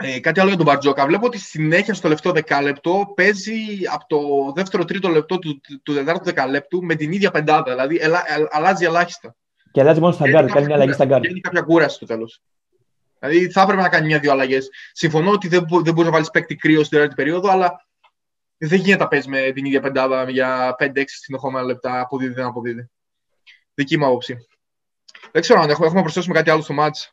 [0.00, 1.06] ε, κάτι άλλο για τον Μπαρτζόκα.
[1.06, 3.56] Βλέπω ότι συνέχεια στο τελευταίο δεκάλεπτο παίζει
[3.92, 4.18] από το
[4.54, 7.72] δεύτερο-τρίτο λεπτό του, του τετάρτου δεκαλέπτου με την ίδια πεντάδα.
[7.72, 9.36] Δηλαδή ελα, αλλάζει ελάχιστα.
[9.72, 11.20] Και αλλάζει μόνο στα γκαρντ, κάνει μια αλλαγή στα γκαρντ.
[11.20, 12.42] Κάνει κάποια κούραση στο τέλος.
[13.18, 14.68] Δηλαδή θα έπρεπε να κάνει μια-δύο αλλαγές.
[14.92, 17.87] Συμφωνώ ότι δεν, δεν μπορείς να βάλεις παίκτη κρύο στην τέταρτη περίοδο, αλλά
[18.58, 22.00] δεν γίνεται να παίζεις με την ίδια πεντάδα για 5-6 συνεχόμενα λεπτά.
[22.00, 22.90] Αποδίδει, δεν αποδίδει.
[23.74, 24.36] Δική μου άποψη.
[25.32, 27.12] Δεν ξέρω αν έχουμε, έχουμε προσθέσουμε κάτι άλλο στο μάτς.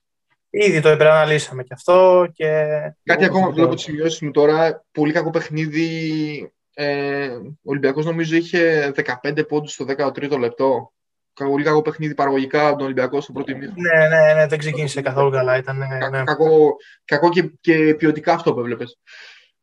[0.50, 2.28] Ήδη το υπεραναλύσαμε και αυτό.
[2.34, 2.66] Και...
[3.04, 4.86] Κάτι ακόμα βλέπω τι σημειώσει μου τώρα.
[4.92, 6.54] Πολύ κακό παιχνίδι.
[6.74, 8.92] Ε, ο Ολυμπιακός νομίζω είχε
[9.24, 10.94] 15 πόντους στο 13ο λεπτό.
[11.34, 13.82] Πολύ κακό παιχνίδι παραγωγικά από τον Ολυμπιακό στο πρώτο ημίχρονο.
[13.82, 15.58] Ναι, ναι, ναι, δεν ξεκίνησε καθόλου καλά.
[15.58, 16.24] Ήταν, Κα, ναι.
[16.24, 19.00] κακό, κακό και, και ποιοτικά αυτό που έβλεπες.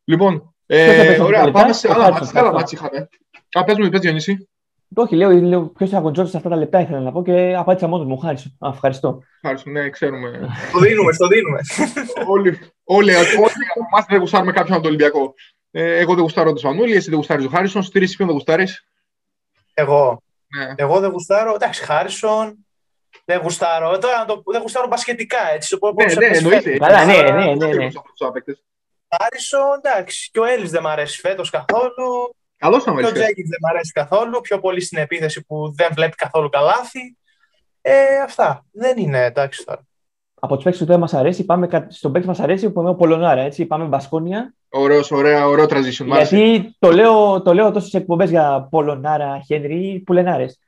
[0.03, 2.39] Λοιπόν, ε, ωραία, πάμε σε άλλα μάτια.
[2.39, 3.09] Άλλα μάτια είχαμε.
[3.51, 4.47] Α, πες μου, πες Διονύση.
[4.95, 7.87] Όχι, λέω, λέω ποιος θα αγωνιζόταν σε αυτά τα λεπτά ήθελα να πω και απάντησα
[7.87, 8.17] μόνος μου.
[8.17, 8.57] Χάρισον.
[8.59, 9.23] Α, ευχαριστώ.
[9.41, 10.49] Ευχαριστώ, ναι, ξέρουμε.
[10.71, 11.59] το δίνουμε, το δίνουμε.
[12.27, 15.33] όλοι, όλοι, όλοι από εμάς δεν γουστάρουμε κάποιον από το Ολυμπιακό.
[15.71, 17.83] Ε, εγώ δεν γουστάρω τον Σπανούλη, εσύ δεν γουστάρεις τον Χάρισον.
[17.83, 18.87] Στήρι, ποιον δεν γουστάρεις.
[19.73, 20.21] Εγώ.
[20.57, 20.73] Ναι.
[20.75, 21.53] Εγώ δεν γουστάρω.
[21.53, 22.65] Εντάξει, Χάρισον.
[23.25, 23.97] Δεν γουστάρω.
[23.97, 25.77] Τώρα το, δεν γουστάρω μπασκετικά έτσι.
[25.95, 26.77] Ναι, ναι, εννοείται.
[26.77, 27.73] Καλά, ναι, ναι, ναι.
[27.73, 27.87] ναι.
[29.17, 30.29] Χάρισον, εντάξει.
[30.31, 32.35] Και ο Έλλης δεν μ' αρέσει φέτος καθόλου.
[32.57, 34.41] Καλός να Και ο Τζέκιν δεν μ' αρέσει καθόλου.
[34.41, 37.17] Πιο πολύ στην επίθεση που δεν βλέπει καθόλου καλάθι.
[37.81, 38.65] Ε, αυτά.
[38.71, 39.85] Δεν είναι εντάξει τώρα.
[40.39, 42.89] Από τους παίκτες που δεν μας αρέσει, πάμε στον παίκτη που μας αρέσει που είναι
[42.89, 43.41] ο Πολωνάρα.
[43.41, 44.53] Έτσι, πάμε Μπασκόνια.
[44.69, 46.05] Ωραίος, ωραία, ωραίο transition.
[46.05, 50.59] Γιατί το λέω, το λέω τόσες εκπομπές για Πολωνάρα, Χένρι, πουλενάρες.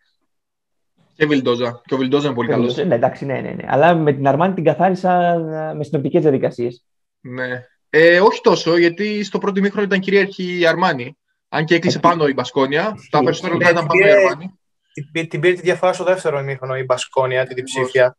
[1.16, 1.82] Και Βιλντόζα.
[1.86, 2.76] Και ο Βιλντόζα είναι πολύ καλός.
[2.76, 3.64] Ναι, εντάξει, ναι, ναι, ναι.
[3.68, 5.38] Αλλά με την Αρμάνη την καθάρισα
[5.76, 6.86] με συνοπτικές διαδικασίες.
[7.20, 7.66] Ναι.
[7.98, 11.18] Ε, όχι τόσο, γιατί στο πρώτο μήχρονο ήταν κυρίαρχη η Αρμάνη.
[11.50, 14.52] Αν και έκλεισε πάνω η Μπασκόνια, τα περισσότερα λεπτά ήταν πάνω η Αρμάνη.
[15.28, 18.18] Την πήρε τη διαφορά στο δεύτερο ημίχρονο η Μπασκόνια, την διψήφια.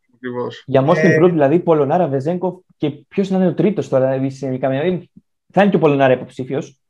[0.65, 1.17] Για Most ε...
[1.17, 4.19] Improved, δηλαδή Πολωνάρα, Βεζέγκοφ και ποιος να είναι ο τρίτος τώρα.
[4.19, 4.31] Δηλαδή,
[5.53, 6.81] θα είναι και ο Πολωνάρα υποψήφιος.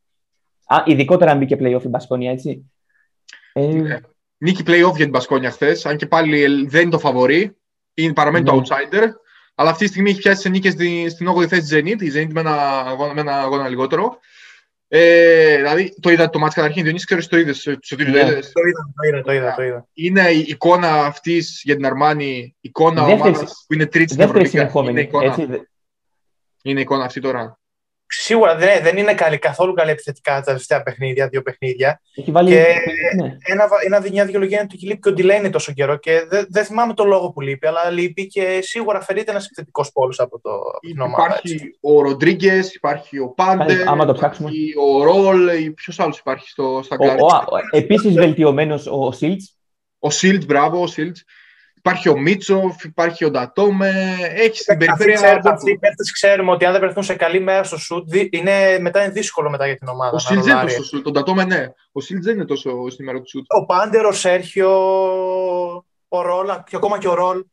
[0.85, 2.73] Ειδικότερα αν μπήκε playoff η Μπασκόνια, έτσι.
[3.53, 3.67] Ε...
[3.67, 3.99] Ναι.
[4.39, 7.57] Νίκη playoff για την Μπασκόνια χθες, αν και πάλι δεν είναι το φαβορή,
[7.95, 8.51] είναι παραμένει ναι.
[8.51, 9.09] το outsider.
[9.59, 10.73] Αλλά αυτή τη στιγμή έχει πιάσει σε νίκες
[11.13, 14.19] στην 8η θέση τη Zenit, η Zenit με ένα αγώνα, με ένα αγώνα λιγότερο.
[14.89, 19.07] Ε, δηλαδή, το είδα το μάτς καταρχήν, Διονύσης, ξέρεις το είδες, στο το είδα, το
[19.07, 19.89] είδα, το είδα, το είδα.
[19.93, 24.71] Είναι η εικόνα αυτής για την Αρμάνη, εικόνα ομάδας που είναι τρίτη στην Ευρωλίγα.
[24.75, 25.69] Είναι εικόνα, έτσι,
[26.63, 27.59] είναι εικόνα αυτή τώρα.
[28.09, 32.01] Σίγουρα δεν, δεν είναι καλή, καθόλου καλή επιθετικά τα τελευταία παιχνίδια, δύο παιχνίδια.
[32.15, 32.51] Έχει βάλει...
[32.51, 32.65] Και
[33.23, 33.37] ναι.
[33.45, 36.65] ένα, ένα, μια δικαιολογία είναι ότι λείπει και ο Ντιλέινι τόσο καιρό και δεν, δεν
[36.65, 40.51] θυμάμαι το λόγο που λείπει, αλλά λείπει και σίγουρα στερείται ένας επιθετικός πόλος από, το,
[40.51, 41.25] από την ομάδα.
[41.25, 41.79] Υπάρχει έτσι.
[41.81, 44.51] ο Ροντρίγκες, υπάρχει ο Πάντερ, άμα το ψάξουμε.
[44.81, 47.17] ο Χολ, ποιος άλλος υπάρχει στο, στα γκάρ.
[47.71, 49.57] Επίσης βελτιωμένος ο Σίλντς.
[49.99, 51.25] Ο Σίλντς, μπράβο, ο Σίλντς.
[51.87, 54.17] Υπάρχει ο Μίτσοφ, υπάρχει ο Ντατόμε.
[54.35, 55.41] Έχει στην περιφέρεια.
[55.45, 59.03] Αυτοί οι παίχτες ξέρουμε ότι αν δεν βρεθούν σε καλή μέρα στο σουτ, είναι, μετά
[59.03, 60.15] είναι δύσκολο μετά για την ομάδα.
[60.15, 61.07] Ο Σίλντς δεν είναι τόσο σουτ.
[61.07, 61.67] Ο Ντατόμε ναι.
[61.93, 63.45] Ο Σίλτ δεν είναι τόσο στη μέρα του σουτ.
[63.49, 64.71] Ο Πάντερ, ο Σέρχιο,
[66.09, 67.45] ο Ρόλ, και ακόμα και ο Ρόλ.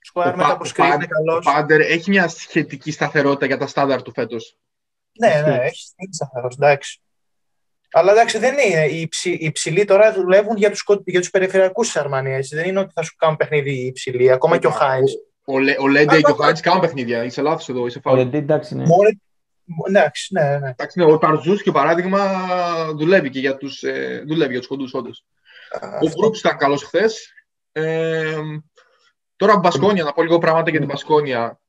[0.00, 1.46] Σκουάρ μετά από σκριν είναι καλός.
[1.46, 4.56] Ο Πάντερ έχει μια σχετική σταθερότητα για τα στάνταρ του φέτος.
[5.18, 6.66] Ναι, ναι, έχει σχετική σταθερότητα.
[6.66, 7.00] Εντάξει.
[7.92, 8.84] Αλλά εντάξει, δεν είναι.
[8.86, 12.48] Οι, υψη, οι υψηλοί τώρα δουλεύουν για τους, για τους περιφερειακούς της Αρμανίας.
[12.48, 14.30] Δεν είναι ότι θα σου κάνουν παιχνίδι οι υψηλοί.
[14.30, 15.12] Ακόμα και ο Χάινς.
[15.44, 17.24] Ο, ο, ο Λέντε και ο Χάινς κάνουν παιχνίδια.
[17.24, 17.86] Είσαι λάθος εδώ.
[17.86, 18.84] Είσαι ο Λέντε, εντάξει, ναι.
[18.86, 19.08] Μόνο,
[19.88, 20.68] εντάξει, ναι, ναι.
[20.68, 21.04] Εντάξει, ναι.
[21.04, 22.44] Ο Ταρζούς, και παράδειγμα,
[22.96, 25.24] δουλεύει και για τους, ε, δουλεύει για τους κοντούς, όντως.
[26.02, 27.32] Ο Μπρούξ ήταν καλός χθες.
[27.72, 28.36] Ε,
[29.36, 31.60] τώρα, Μπασκόνια, να πω λίγο πράγματα για την Μπασκόνια.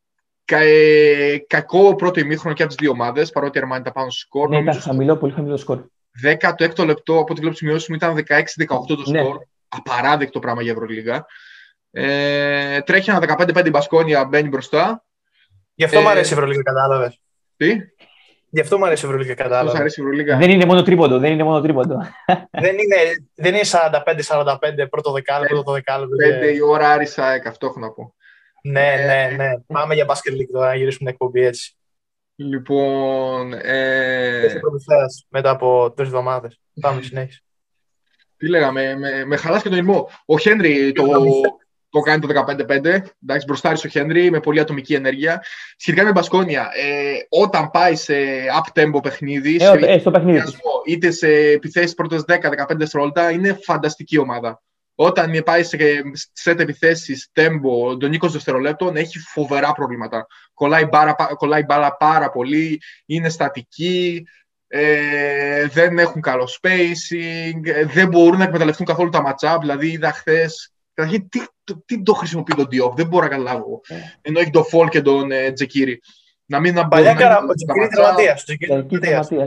[0.45, 4.09] Κα, ε, κακό πρώτο ημίχρονο και από τις δύο ομάδες, παρότι η Αρμάνι ήταν πάνω
[4.09, 4.49] στο σκορ.
[4.49, 5.83] Ναι, ήταν χαμηλό, πολύ χαμηλό σκορ.
[6.23, 9.19] 16ο λεπτό, από ό,τι βλέπω σημειώσεις μου, ήταν 16-18 το Ναι.
[9.19, 9.37] σκορ.
[9.69, 11.25] Απαράδεκτο πράγμα για Ευρωλίγα.
[11.91, 15.05] Ε, τρέχει ένα 15-5 η Μπασκόνια, μπαίνει μπροστά.
[15.73, 17.19] Γι' αυτό Ε, μου αρέσει η Ευρωλίγα, κατάλαβες.
[17.57, 17.77] Τι,
[18.53, 19.77] Γι' αυτό μου αρέσει η Ευρωλίγα, πώς κατάλαβε.
[19.77, 21.97] αρέσει η Ευρωλίγα; Δεν είναι μόνο τρίποντο, δεν είναι μόνο τρίποντο.
[22.65, 22.95] δεν είναι,
[23.35, 23.63] δεν είναι
[24.85, 26.15] 45-45 πρώτο δεκάλεπτο, πρώτο δεκάλεπτο.
[26.43, 28.15] 5 η ώρα Άρισα ΕΚ, αυτό έχω να πω.
[28.63, 29.49] Ναι, ναι, ναι.
[29.67, 31.75] Πάμε για μπάσκετ league τώρα, να γυρίσουμε την εκπομπή έτσι.
[32.35, 36.59] Λοιπόν, ε, Είσαι προμηθέας μετά από τρεις εβδομάδες.
[36.81, 37.39] Πάμε συνέχεια.
[38.37, 40.09] τι λέγαμε, με, με χαλάς και τον ηρμό.
[40.25, 41.03] Ο Χένρι το,
[41.89, 42.69] το κάνει το 15-5.
[43.23, 45.43] Εντάξει, μπροστάρει ο Χένρι με πολύ ατομική ενέργεια.
[45.77, 48.13] Σχετικά με Μπασκόνια, ε, όταν πάει σε
[48.63, 50.49] up-tempo παιχνίδι, Ε, σε ε, στο παιχνίδι της.
[50.49, 54.61] συνδυασμό, είτε σε επιθέσεις πρώτες 10-15 δευτερόλεπτα, είναι φανταστική ομάδα.
[54.95, 55.77] Όταν πάει σε
[56.33, 60.27] σετ επιθέσεις tempo των 20 δευτερολέπτων, έχει φοβερά προβλήματα.
[60.53, 64.23] Κολλάει, μπάρα, κολλάει μπάλα πάρα πολύ, είναι στατική.
[64.67, 69.57] Ε, δεν έχουν καλό spacing, ε, δεν μπορούν να εκμεταλλευτούν καθόλου τα match-up.
[69.59, 70.73] Δηλαδή, είδα χθες.
[70.93, 71.39] Καταρχήν, τι,
[71.85, 73.81] τι, το χρησιμοποιεί τον Diop, δεν μπορώ να καταλάβω.
[73.87, 73.95] Ε.
[74.21, 76.01] Ενώ έχει τον Φολ και τον ε, Τζεκίρι.
[76.45, 78.39] Να μην να Παλιά καρα, ο Τζεκίρι τραυματία.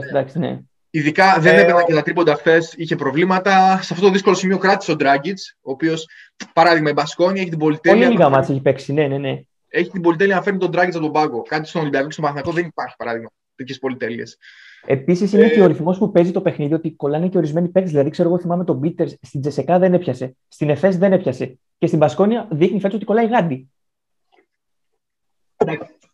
[0.09, 0.59] εντάξει, ναι.
[0.95, 3.81] Ειδικά δεν ε, έπαιρνε και τα τρίποντα χθες, είχε προβλήματα.
[3.81, 6.07] Σε αυτό το δύσκολο σημείο κράτησε ο Ντράγκητ, ο οποίος,
[6.53, 8.03] παράδειγμα, η Μπασκόνια έχει την πολυτέλεια.
[8.05, 9.41] Πολύ λίγα μάτια έχει παίξει, ναι, ναι, ναι.
[9.67, 11.41] Έχει την πολυτέλεια να φέρνει τον Ντράγκητ από τον πάγκο.
[11.41, 14.37] Κάτι στον Ολυμπιακό και στον Παναθηναϊκό δεν υπάρχει παράδειγμα τέτοιες πολυτέλειες.
[14.85, 15.49] Επίσης είναι ε...
[15.49, 17.91] και ο ρυθμός που παίζει το παιχνίδι, ότι κολλάνε και ορισμένοι παίκτες.
[17.91, 20.35] Δηλαδή, ξέρω εγώ, θυμάμαι τον Μπίτερ στην Τζεσεκά δεν έπιασε.
[20.47, 21.59] Στην Εφές δεν έπιασε.
[21.77, 23.69] Και στην Πασκόνια δείχνει φέτος ότι κολλάει γάντι.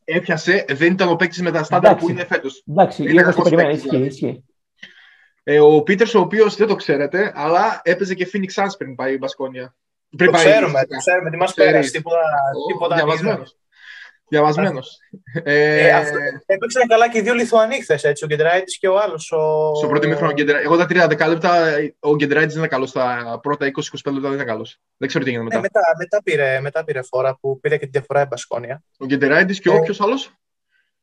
[0.04, 2.64] Έπιασε, δεν ήταν ο παίκτης με τα στάνταρ που είναι φέτος.
[2.68, 3.74] Εντάξει, λίγο το περιμένει.
[3.74, 4.08] Ισχύει, δηλαδή.
[4.08, 4.44] ισχύει.
[5.44, 9.14] Ε, ο Πίτερς, ο οποίος δεν το ξέρετε, αλλά έπαιζε και Phoenix Suns πριν πάει
[9.14, 9.76] η Μπασκόνια.
[10.18, 12.20] Πριν το πάει, ξέρουμε, το ξέρουμε, τι μας πέρασε, τίποτα,
[12.68, 12.96] τίποτα
[14.32, 14.98] Διαβασμένος.
[15.44, 16.04] Ε, ε,
[16.46, 19.32] έπαιξαν καλά και οι δύο Λιθουανοί χθες, έτσι, ο Γκεντράιτης και ο άλλος.
[19.32, 19.72] Ο...
[19.76, 21.64] Στο πρώτο μήχρονο, εγώ τα τρία δεκάλεπτα,
[22.00, 22.90] ο Γκεντράιτης δεν είναι καλός.
[22.90, 23.72] Στα πρώτα 20-25
[24.14, 24.80] λεπτά δεν είναι καλός.
[24.98, 25.58] Δεν ξέρω τι έγινε μετά.
[25.58, 28.84] Ε, μετά, μετά, πήρε, μετά πήρε φορά που πήρε και τη διαφορά η Μπασκόνια.
[28.98, 30.32] Ο Γκεντράιτης και ε, όποιος άλλος.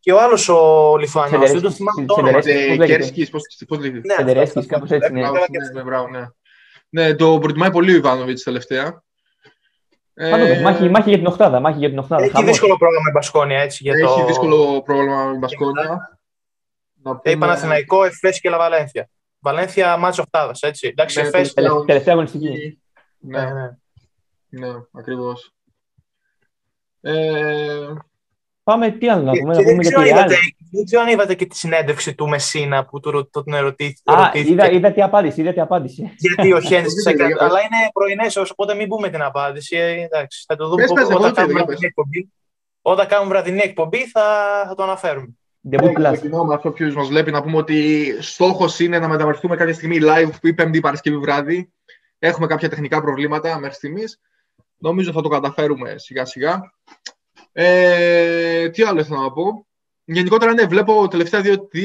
[0.01, 1.51] Και ο άλλος ο Λιθουανός.
[1.53, 2.41] Δεν το θυμάμαι τώρα.
[2.87, 3.31] Κέρσκι,
[3.67, 5.13] πώς λέγεται; Φεντερέσκι, κάπως έτσι.
[5.13, 5.23] Ναι.
[6.91, 9.03] Ναι, το προτιμάει πολύ ο Ιβάνοβιτς τελευταία.
[10.15, 10.61] Ε...
[10.61, 11.61] Μάχη, μάχη για την Οχτάδα.
[11.61, 12.23] Μάχη για την οχτάδα.
[12.23, 12.51] Έχει Χαμός.
[12.51, 13.61] δύσκολο πρόγραμμα με Μπασκόνια.
[13.61, 14.27] Έτσι, για Έχει το...
[14.27, 16.19] δύσκολο πρόγραμμα με Μπασκόνια.
[17.23, 19.09] Έχει Παναθηναϊκό, Εφές και Λαβαλένθια.
[19.39, 20.87] Βαλένθια μάτς οχτάδας, έτσι.
[20.89, 21.53] Εντάξει, ναι, Εφές...
[21.87, 22.81] Τελευταία αγωνιστική.
[23.19, 24.67] Ναι, ναι, ναι.
[24.67, 25.53] ναι ακριβώς.
[27.01, 27.93] Ε,
[28.69, 30.29] Πάμε, τι άλλο να πούμε, να πούμε για τη Real.
[30.71, 34.13] Δεν ξέρω αν είδατε και τη συνέντευξη του Μεσίνα που του τον ερωτήθηκε.
[34.13, 36.13] Α, είδα, είδα τι απάντηση, είδα τι απάντηση.
[36.17, 36.93] Γιατί ο Χένς
[37.39, 39.77] αλλά είναι πρωινές, οπότε μην πούμε την απάντηση.
[39.77, 42.33] Ε, εντάξει, θα το δούμε όταν κάνουμε βραδινή εκπομπή.
[42.83, 44.23] Όταν κάνουμε βραδινή εκπομπή θα,
[44.69, 45.37] θα το αναφέρουμε.
[45.61, 45.93] Δεν
[46.47, 50.31] με αυτό ποιος μας βλέπει να πούμε ότι στόχος είναι να μεταμορφωθούμε κάποια στιγμή live
[50.41, 51.73] που η Πέμπτη Παρασκευή βράδυ.
[52.19, 54.21] Έχουμε κάποια τεχνικά προβλήματα μέχρι στιγμής.
[54.79, 56.61] Νομίζω θα το καταφέρουμε σιγά σιγά.
[57.61, 59.67] Ε, τι άλλο ήθελα να πω.
[60.05, 61.43] Γενικότερα, ναι, βλέπω τελευταία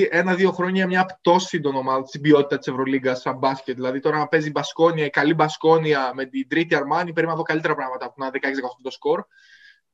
[0.10, 3.76] ένα-δύο χρόνια μια πτώση των ομάδων στην ποιότητα της Ευρωλίγκας σαν μπάσκετ.
[3.76, 7.76] Δηλαδή, τώρα να παίζει μπασκόνια, η καλή μπασκόνια με την τρίτη αρμάνη, να δω καλύτερα
[7.76, 8.32] πράγματα από να 16-18
[8.82, 9.24] το σκορ.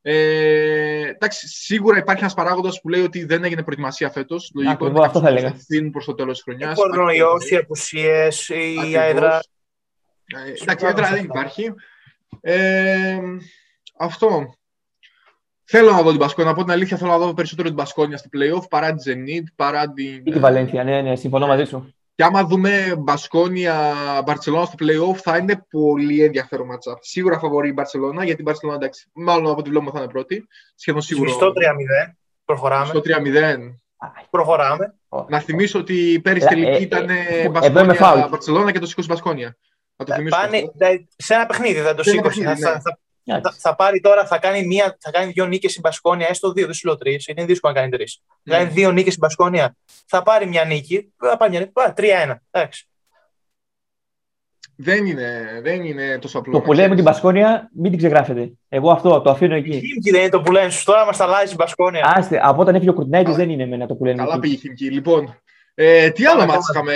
[0.01, 4.51] Ε, εντάξει, σίγουρα υπάρχει ένας παράγοντας που λέει ότι δεν έγινε προετοιμασία φέτος.
[4.55, 5.55] Λογικό είναι αυτό θα έλεγα.
[5.91, 6.75] προς το τέλος της χρονιάς.
[6.79, 9.39] Κορονοϊό, οι απουσίες, η αέδρα.
[10.25, 11.73] Ε, εντάξει, η αέδρα δεν υπάρχει.
[12.41, 13.19] Ε,
[13.97, 14.53] αυτό.
[15.71, 16.51] Θέλω να δω την Πασκόνια.
[16.51, 19.43] Να πω την αλήθεια, θέλω να δω περισσότερο την Πασκόνια στην playoff παρά την Zenit,
[19.55, 20.21] παρά την.
[20.23, 21.93] Ή τη Βαλένθια, ναι, ναι, συμφωνώ μαζί σου.
[22.15, 23.93] Και άμα δούμε Μπασκόνια
[24.25, 26.97] Μπαρσελόνα στο playoff, θα είναι πολύ ενδιαφέρον matchup.
[26.99, 30.47] Σίγουρα φαβορεί η Μπαρσελόνα, γιατί η Μπαρσελόνα εντάξει, μάλλον από ό,τι βλέπουμε θα είναι πρώτη.
[30.75, 31.29] Σχεδόν σίγουρο.
[31.29, 31.51] Στο 3-0.
[32.45, 32.85] Προχωράμε.
[32.85, 33.11] Στο 3-0.
[34.29, 34.95] Προχωράμε.
[35.27, 39.57] Να θυμίσω ότι πέρυσι ε, τελική ε, ήταν ε, Μπασκόνια Μπαρσελόνα και το σήκωσε Μπασκόνια.
[40.29, 40.71] Πάνε,
[41.15, 42.55] σε ένα παιχνίδι θα το σήκωσε.
[43.33, 46.27] Θα, θα, θα, θα, πάρει τώρα, θα κάνει, μία, θα κάνει δύο νίκες στην Πασκόνια,
[46.29, 47.27] έστω δύο, δεν σου λέω τρεις.
[47.27, 48.21] Είναι δύσκολο να κάνει τρεις.
[48.21, 48.33] Mm.
[48.43, 51.71] Θα κάνει δύο νίκες στην Πασκόνια, θα πάρει μια νίκη, θα πάρει μια νίκη.
[51.95, 52.41] Τρία-ένα.
[52.51, 52.83] Εντάξει.
[54.81, 56.53] Δεν είναι, δεν είναι τόσο απλό.
[56.53, 58.51] Το που λέμε την Πασκόνια, μην την ξεγράφετε.
[58.69, 59.75] Εγώ αυτό το αφήνω εκεί.
[59.75, 60.71] Η Χίμκι δεν είναι το που λένε.
[60.83, 62.13] Τώρα μας τα αλλάζει την Πασκόνια.
[62.15, 64.17] Άστε, από όταν έφυγε ο Κουρτινέτη δεν είναι εμένα το που λένε.
[64.17, 64.91] Καλά πήγε η Χίμκι.
[64.91, 65.41] Λοιπόν,
[65.73, 66.93] ε, τι άλλο μάτς είχαμε.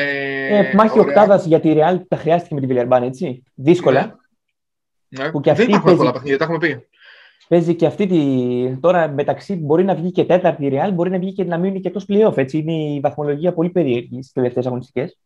[0.50, 3.44] Ε, μάχη οκτάδας για τη Real τα χρειάστηκε με τη Βιλερμπάν, έτσι.
[3.54, 4.20] Δύσκολα.
[5.18, 5.24] Ναι.
[5.24, 5.32] Ναι.
[5.32, 6.88] Που και δεν υπάρχουν πολλά παιχνίδια, τα έχουμε πει.
[7.48, 8.78] Παίζει και αυτή τη.
[8.80, 11.88] Τώρα μεταξύ μπορεί να βγει και τέταρτη Real, μπορεί να βγει και να μείνει και
[11.88, 12.38] εκτός playoff.
[12.38, 12.58] Έτσι.
[12.58, 15.18] Είναι η βαθμολογία πολύ περίεργη στις τελευταίες αγωνιστικές.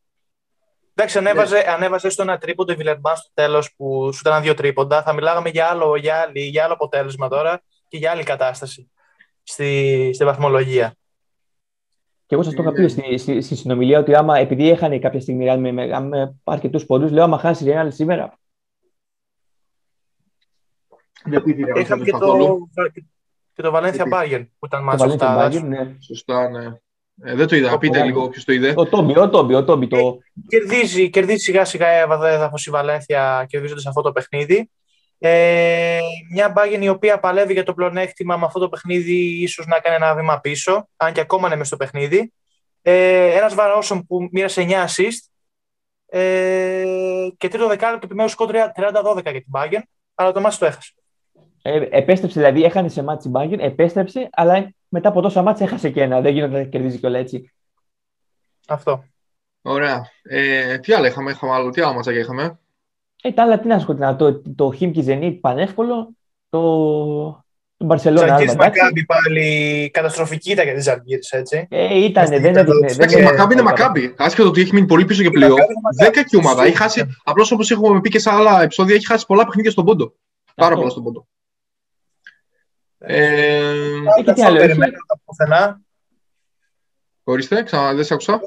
[0.93, 1.71] Εντάξει, ανέβαζε, ναι.
[1.71, 5.04] ανέβαζε στο ένα τρίποντο η Βιλερμπάν στο τέλος που σου ήταν δύο τρίποντα.
[5.04, 8.91] Θα μιλάγαμε για άλλο, για, άλλη, για άλλο αποτέλεσμα τώρα και για άλλη κατάσταση
[9.43, 10.93] στη, στη βαθμολογία.
[12.26, 15.19] Και εγώ σας το είχα πει στη, στη, στη, συνομιλία ότι άμα επειδή έχανε κάποια
[15.19, 18.38] στιγμή με, με, με αρκετούς πόντους, λέω άμα χάσει η Real σήμερα
[21.80, 22.58] Είχαμε και το,
[23.54, 25.50] και το Valencia Bayern που ήταν μάτσο αυτά.
[25.62, 25.96] Ναι.
[26.00, 26.66] Σωστά, ναι.
[27.24, 27.78] Ε, δεν το είδα.
[27.78, 28.74] Πείτε λίγο ποιο το είδε.
[28.76, 29.88] Ο Τόμπι, ο Τόμπι, ο Τόμπι.
[29.88, 29.98] Το...
[29.98, 34.70] Ε, κερδίζει, κερδίζει σιγά σιγά η έδαφο η Βαλένθια κερδίζοντας αυτό το παιχνίδι.
[35.20, 36.00] Ε,
[36.32, 39.96] μια Bayern η οποία παλεύει για το πλεονέκτημα με αυτό το παιχνίδι, ίσως να κάνει
[39.96, 42.34] ένα βήμα πίσω, αν και ακόμα είναι μέσα στο παιχνίδι.
[42.82, 45.30] Ε, ένας Βαρόσον που μοίρασε 9 assist.
[46.10, 46.84] Ε,
[47.38, 49.82] και τρίτο δεκάλεπτο επιμέρους σκορ 30-12 για την Bayern,
[50.16, 50.94] αλλά το ματς το έχασε.
[51.70, 55.90] Ε, επέστρεψε, δηλαδή έχανε σε ματς η Μπάγερν, επέστρεψε, αλλά μετά από τόσα ματς έχασε
[55.90, 56.22] και ένα.
[56.22, 57.52] Δεν γίνεται να κερδίζει κιόλα έτσι.
[58.68, 59.04] Αυτό.
[59.62, 60.12] Ωραία.
[60.24, 62.60] Ε, τι άλλο είχαμε, είχαμε άλλο, τι άλλο ματσάκια είχαμε;
[63.22, 66.10] Ε, τα άλλα τι να σου το, το Χιμ και Ζενίτ πανεύκολο,
[66.50, 67.44] το,
[67.78, 68.28] Την Μπαρσελόνα.
[68.28, 71.68] Ζαλγκύρης Μακάμπι πάλι καταστροφική ήταν για τη Ζαλγκύρης, έτσι.
[71.70, 72.80] Ε, ήταν, δεν έδειχνε.
[72.80, 74.14] Δεν Εντάξει, η Μακάμπι είναι Μακάμπι.
[74.18, 75.56] Άσχετο ότι έχει μείνει πολύ πίσω και πλέον.
[75.98, 76.64] Δεν κακή ομάδα.
[76.64, 79.86] Έχει χάσει, απλώς όπως έχουμε πει και σε άλλα επεισόδια, έχει χάσει πολλά παιχνίδια στον
[79.86, 80.14] πόντο.
[80.56, 81.28] Πάρα πολλά στον πόντο.
[83.00, 83.72] Ε,
[84.18, 84.80] Έχει τι άλλο, έχει;
[85.26, 85.82] Πουθενά.
[87.24, 88.42] ορίστε, ξανά δεν σε άκουσα.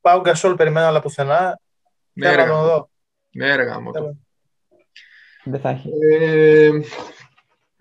[0.00, 1.60] Πάω Γκασόλ περιμένω, αλλά πουθενά.
[2.12, 2.68] Ναι, Θέλω ρε, να τον γάμο.
[2.76, 2.90] δω.
[3.30, 3.92] ναι, ρε, γάμο.
[3.92, 4.16] Θέλω.
[5.44, 5.90] Δεν θα έχει.
[6.10, 6.70] Ε,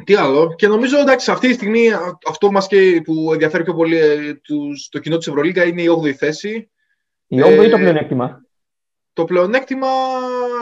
[0.04, 0.54] τι άλλο.
[0.56, 4.34] Και νομίζω εντάξει, αυτή τη στιγμή α- αυτό μας και που ενδιαφέρει πιο πολύ ε,
[4.34, 6.72] τους, το κοινό της Ευρωλίγκα είναι η 8η θέση.
[7.28, 8.42] Η 8 ή το Ε, πλεονέκτημα;
[9.14, 9.88] Το πλεονέκτημα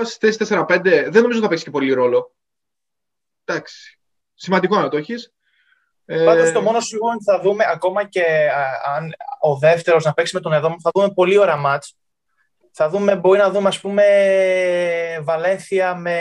[0.04, 2.36] στη θέση 4-5 δεν νομίζω θα παίξει και πολύ ρόλο.
[3.46, 3.99] Εντάξει.
[4.42, 5.34] Σημαντικό να το έχεις.
[6.06, 10.04] Ε, Πάντως το μόνο σίγουρο είναι ότι θα δούμε ακόμα και α, αν ο δεύτερος
[10.06, 11.96] να παίξει με τον εδώ, θα δούμε πολύ ώρα μάτς.
[12.72, 14.04] Θα δούμε, μπορεί να δούμε ας πούμε
[15.22, 16.20] Βαλένθια με,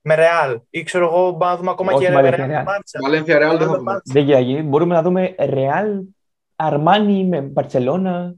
[0.00, 2.64] με Ρεάλ ή ξέρω εγώ μπορούμε να δούμε ακόμα Όχι και Βαλένθια, Ρεάλ με Ρεάλ.
[2.64, 2.98] Μπάρτσα.
[3.02, 3.82] Βαλένθια Ρεάλ δεν θα δούμε.
[3.82, 4.12] Μπάρτσα.
[4.12, 4.62] Δεν γίνει.
[4.62, 6.00] Μπορούμε να δούμε Ρεάλ,
[6.56, 8.34] Αρμάνι με Μπαρσελόνα.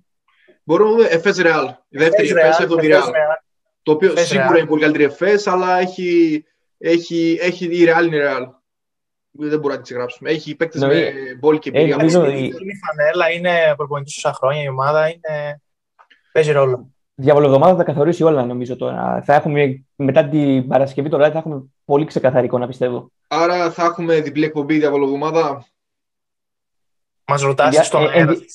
[0.65, 1.67] Μπορούμε να δούμε Εφές Ρεάλ.
[1.89, 3.11] Η δεύτερη Εφές Εφές, Ρεάλ, 7η Εφές Ρεάλ.
[3.11, 3.37] Ρεάλ.
[3.83, 4.59] Το οποίο Εφές σίγουρα Ρεάλ.
[4.59, 6.45] είναι πολύ καλύτερη Εφές, αλλά έχει,
[6.79, 8.47] έχει, έχει η Ρεάλ είναι η Ρεάλ.
[9.35, 10.31] Δεν μπορούμε να τη γράψουμε.
[10.31, 11.97] Έχει παίκτες με Νομίζω- μπόλ και Ε, εμπειρία.
[11.97, 12.53] νομίζω- Είναι η
[12.87, 15.61] φανέλα, είναι προπονητής τόσα χρόνια η ομάδα, είναι...
[16.33, 16.91] παίζει ρόλο.
[17.15, 19.23] Διαβολοβδομάδα θα καθορίσει όλα νομίζω τώρα.
[19.25, 23.11] Θα έχουμε μετά την Παρασκευή το βράδυ θα έχουμε πολύ ξεκαθαρή εικόνα πιστεύω.
[23.29, 25.67] Άρα θα έχουμε διπλή εκπομπή διαβολοβδομάδα.
[27.27, 28.19] Μας ρωτάτε Ενδια- στον ε, αέρα.
[28.19, 28.49] ενδι-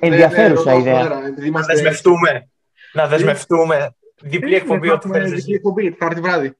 [0.00, 0.98] Ενδιαφέρουσα ρωτάω στον ιδέα.
[1.00, 2.48] αέρα, επειδή Να είμαστε- δεσμευτούμε.
[2.92, 3.94] Να δεσμευτούμε.
[4.22, 5.52] Διπλή εκπομπή, Θα ό,τι έχουμε θέλεις διπλή εσύ.
[5.54, 6.56] εκπομπή, Τετάρτη βράδυ.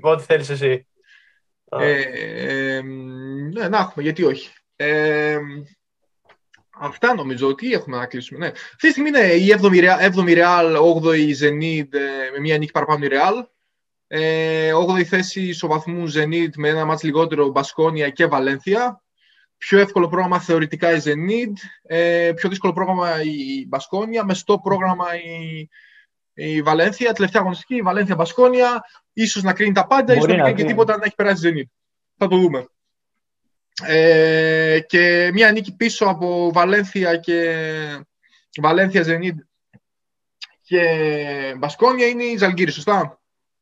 [0.00, 0.87] Ό,τι θέλεις εσύ.
[1.70, 2.82] Ε, ε,
[3.52, 4.50] ναι, να έχουμε, γιατί όχι.
[4.76, 5.38] Ε,
[6.80, 8.38] αυτά νομίζω ότι έχουμε να κλείσουμε.
[8.38, 8.46] Ναι.
[8.46, 12.72] Αυτή τη στιγμή είναι η 7η Real, 7η Real 8η Zenit ε, με μία νίκη
[12.72, 13.44] παραπάνω η Real.
[14.06, 19.02] Ε, 8η θέση ισοβαθμού Zenit με ένα μάτς λιγότερο Μπασκόνια και Βαλένθια.
[19.56, 21.52] Πιο εύκολο πρόγραμμα θεωρητικά η Zenit.
[21.82, 24.24] Ε, πιο δύσκολο πρόγραμμα η Μπασκόνια.
[24.24, 25.68] Με στο πρόγραμμα η,
[26.40, 27.12] η Βαλένθια.
[27.12, 28.84] Τελευταία αγωνιστική η Βαλένθια Μπασκόνια.
[29.12, 30.78] Ίσως να κρίνει τα πάντα, ίσως Μπορεί να να κρίνει και κρίνει.
[30.78, 31.70] τίποτα να έχει περάσει η Zenit.
[32.16, 32.66] Θα το δούμε.
[33.86, 37.54] Ε, και μία νίκη πίσω από Βαλένθια και
[38.60, 39.38] Βαλένθια Ζενίντ
[40.62, 40.84] και
[41.58, 43.20] Μπασκόνια είναι η Ζαλγκύρη, σωστά;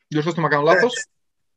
[0.08, 1.06] Διορθώστε με κάνω λάθος.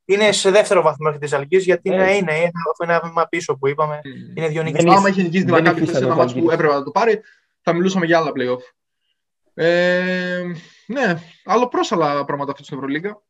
[0.05, 1.93] Είναι σε δεύτερο βαθμό τη Αλγής, γιατί Ε.
[1.93, 3.99] είναι, είναι, είναι, αυτό είναι ένα βήμα πίσω που είπαμε.
[4.35, 4.83] Είναι δύο νίκες.
[4.83, 6.59] Δεν Άμα είχε νικήσει την δεν Μακάμπη υφίσταται σε ένα ο μάτς που Ζαλγκύρης.
[6.59, 7.21] έπρεπε να το πάρει,
[7.61, 8.61] θα μιλούσαμε για άλλα play-off.
[9.61, 10.43] Ε,
[10.87, 13.21] ναι, άλλο προς άλλα πράγματα αυτή στην Ευρωλίγκα.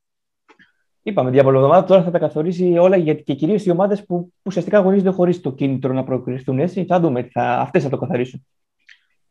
[1.02, 5.10] Είπαμε, διαβολοβδομάδα τώρα θα τα καθορίσει όλα γιατί και κυρίως οι ομάδες που ουσιαστικά αγωνίζονται
[5.10, 6.86] χωρίς το κίνητρο να προκριθούν έτσι.
[6.86, 8.48] Θα δούμε, θα, αυτές θα το καθαρίσουν.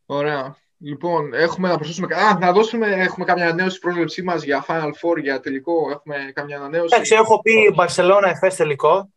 [0.07, 0.57] Ωραία.
[0.79, 2.15] Λοιπόν, έχουμε να προσθέσουμε.
[2.15, 2.87] Α, να δώσουμε.
[2.87, 5.91] Έχουμε καμιά ανανέωση στην πρόσληψή μας για Final Four, για τελικό.
[5.91, 6.95] Έχουμε καμιά ανανέωση.
[6.95, 9.11] Εντάξει, έχω πει Μπαρσελόνα Εφές τελικό.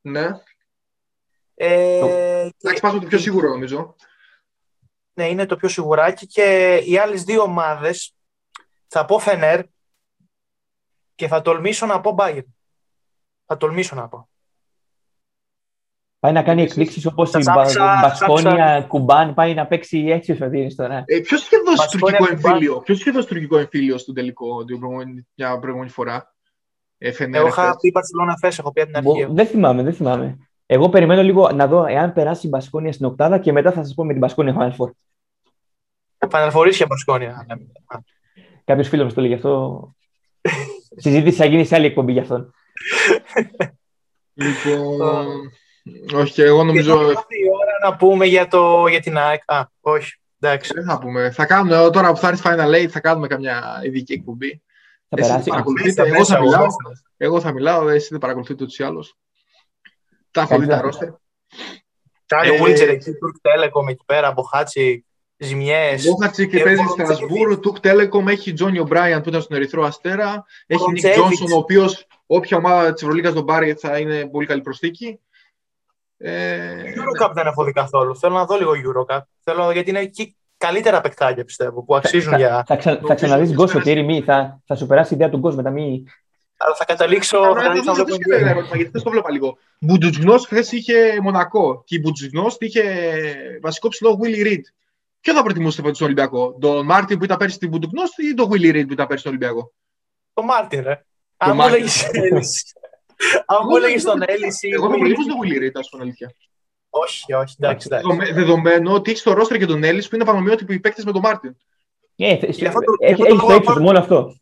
[0.00, 0.26] Ναι.
[1.54, 3.94] Ε, και- Εντάξει, πάμε το πιο σίγουρο νομίζω.
[5.18, 8.14] Ναι, είναι το πιο σιγουράκι και οι άλλες δύο ομάδες
[8.86, 9.60] θα πω Φενέρ
[11.14, 12.44] και θα τολμήσω να πω Bayern.
[13.46, 14.28] Θα τολμήσω να πω.
[16.18, 19.34] Πάει να κάνει Επίσης, εκπλήξεις όπως θα η ψάξα- Μπα- Μπασκόνια, ψάξα- Κουμπάν.
[19.34, 21.02] Πάει να παίξει έτσι ο Σωτήρης τώρα.
[21.06, 24.64] Ε, Ποιος είχε δώσει Μπασκόνια τουρκικό του εμφύλιο, Ποιος είχε δώσει τουρκικό εμφύλιο στον τελικό
[24.64, 26.34] την προηγούμενη- μια προηγούμενη φορά;
[26.98, 27.76] Ε, Φενέρ, Εγώ είχα Εφές.
[27.80, 29.32] πει Μπαρσελόνα Εφές, έχω πει από την Μπο- αρχή.
[29.34, 30.45] Δεν θυμάμαι, δεν θυμάμαι.
[30.66, 33.94] Εγώ περιμένω λίγο να δω εάν περάσει η Μπασκόνια στην Οκτάδα και μετά θα σας
[33.94, 34.90] πω με την Μπασκόνια Final Four.
[36.30, 37.46] Παναλφορείς για Μπαρσκόνια.
[38.64, 39.90] Κάποιος φίλος μου το λέει γι' αυτό.
[40.96, 42.54] Συζήτηση θα γίνει σε άλλη εκπομπή γι' αυτόν.
[44.34, 45.26] Λοιπόν,
[46.14, 49.18] όχι, και εγώ Και νομίζω θα έρθει η ώρα να πούμε για, το, για την
[49.18, 49.42] ΑΕΚ.
[49.52, 50.20] Α, όχι.
[50.40, 50.72] Εντάξει.
[50.74, 51.30] δεν θα πούμε.
[51.30, 54.62] Θα κάνουμε, ε, τώρα που θα έρθει Final Eight θα κάνουμε καμιά ειδική εκπομπή.
[55.08, 55.48] Θα Εσύ περάσει.
[55.48, 56.60] παρακολουθείτε, Μέσα, εγώ θα μέσα, μιλάω.
[56.66, 57.02] μέσα.
[57.16, 59.16] Εγώ θα μιλάω, εσύ δεν παρακολουθείτε ούτως ή άλλως.
[60.36, 60.82] Τα έχω δει τα Καλά.
[60.82, 61.08] ρόστερ.
[62.26, 66.04] Κάνει Ε, Βίλτζερ εκεί, Τουρκ Τέλεκομ εκεί πέρα, Μποχάτσι, ζημιές.
[66.08, 69.84] Μπόχατσι και Και παίζει εγώ- Στρασβούργο, Τουκ Τέλεκομ, έχει Τζόνι Ομπράιαν που ήταν στον Ερυθρό
[69.84, 71.16] Αστέρα, έχει Νικ Κοντσέβιτς.
[71.36, 75.20] Τζόνσον, ο οποίος όποια ομάδα της Ευρωλίγα τον πάρει θα είναι πολύ καλή προσθήκη.
[76.18, 78.16] Ε, Eurocup δεν έχω δει καθόλου.
[78.16, 79.18] Θέλω να δω λίγο Eurocup.
[79.44, 82.64] Θέλω, γιατί είναι εκεί καλύτερα παικτάκια πιστεύω που αξίζουν Θα, για.
[82.66, 85.54] θα, ξα, θα ξαναδείς γκολ Σωτήρη, μη, θα, θα σου περάσει η ιδέα του γκολ
[85.54, 86.04] μετά, μη.
[86.56, 87.38] Αλλά θα καταλήξω.
[87.38, 88.50] Ωραία, θα θα καταλήξω να δώσω βλέπω και ένα NBA.
[88.50, 89.58] ερώτημα, γιατί δεν το βλέπα λίγο.
[89.80, 92.82] Μπουτζουγνό χθες είχε Μονακό και η Μπουτζουγνό είχε
[93.62, 94.60] βασικό ψηλό Willy Reed.
[95.20, 98.74] Ποιο θα προτιμούσατε στον Ολυμπιακό, τον Μάρτιν που ήταν πέρσι στην Μπουτζουγνό ή τον Willy
[98.76, 99.72] Reed που ήταν πέρσι στον Ολυμπιακό;
[100.34, 101.04] Το Μάρτιν, ρε.
[101.36, 101.74] Αν μου Μάρτιν.
[101.82, 102.74] έλεγε Έλλης.
[103.46, 104.68] Αν μου έλεγε τον Έλλης ή.
[104.68, 106.32] Εγώ θα προτιμούσα τον Willy Reed, ας πούμε αλήθεια.
[106.90, 107.88] Όχι, όχι, εντάξει.
[107.90, 108.06] εντάξει.
[108.08, 111.20] Δεδομέ- Δεδομένο ότι έχεις στο ρόστρε και τον Έλλης που είναι πανομοιότυποι παίκτες με τον
[111.20, 111.56] Μάρτιν.
[112.16, 113.98] Ε, θε- Γι' αυτό το- έχει, γι' αυτό έχει το το λόγο ύψος, πάω- μόνο
[113.98, 114.36] αυτό.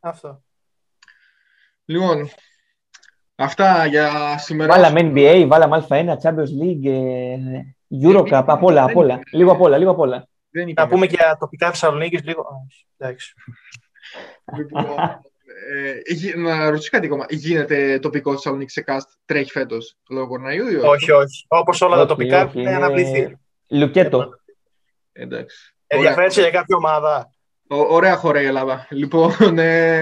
[0.00, 0.42] Αυτό.
[1.84, 2.28] Λοιπόν,
[3.36, 4.72] Αυτά για σήμερα.
[4.74, 7.36] Βάλαμε NBA, βάλαμε Α1, Champions League, ε,
[8.02, 9.20] Eurocup, απ' όλα, απ' όλα.
[9.32, 10.28] Λίγο απ' όλα, λίγο απ' όλα.
[10.50, 10.88] Δεν Να είπαμε.
[10.90, 12.40] πούμε και για τοπικά Θεσσαλονίκης λίγο.
[12.40, 12.54] Α,
[12.96, 13.34] Εντάξει.
[14.56, 14.84] Λοιπόν,
[15.74, 17.26] ε, γι- να ρωτήσω κάτι ακόμα.
[17.28, 21.44] Γίνεται τοπικό Θεσσαλονίκη σε cast, τρέχει φέτος λόγω κοροναϊού ή όχι; όχι, όχι.
[21.48, 23.36] Όπως όλα τα Όχι, τοπικά όχι, είναι είναι αναβληθεί.
[23.68, 24.28] Λουκέτο.
[25.12, 25.74] Εντάξει.
[25.86, 26.00] Ωραία.
[26.08, 27.30] Ενδιαφέρεσαι για κάποια ομάδα.
[27.68, 28.86] Ω- ωραία χώρα η Ελλάδα.
[28.90, 30.00] Λοιπόν, ε...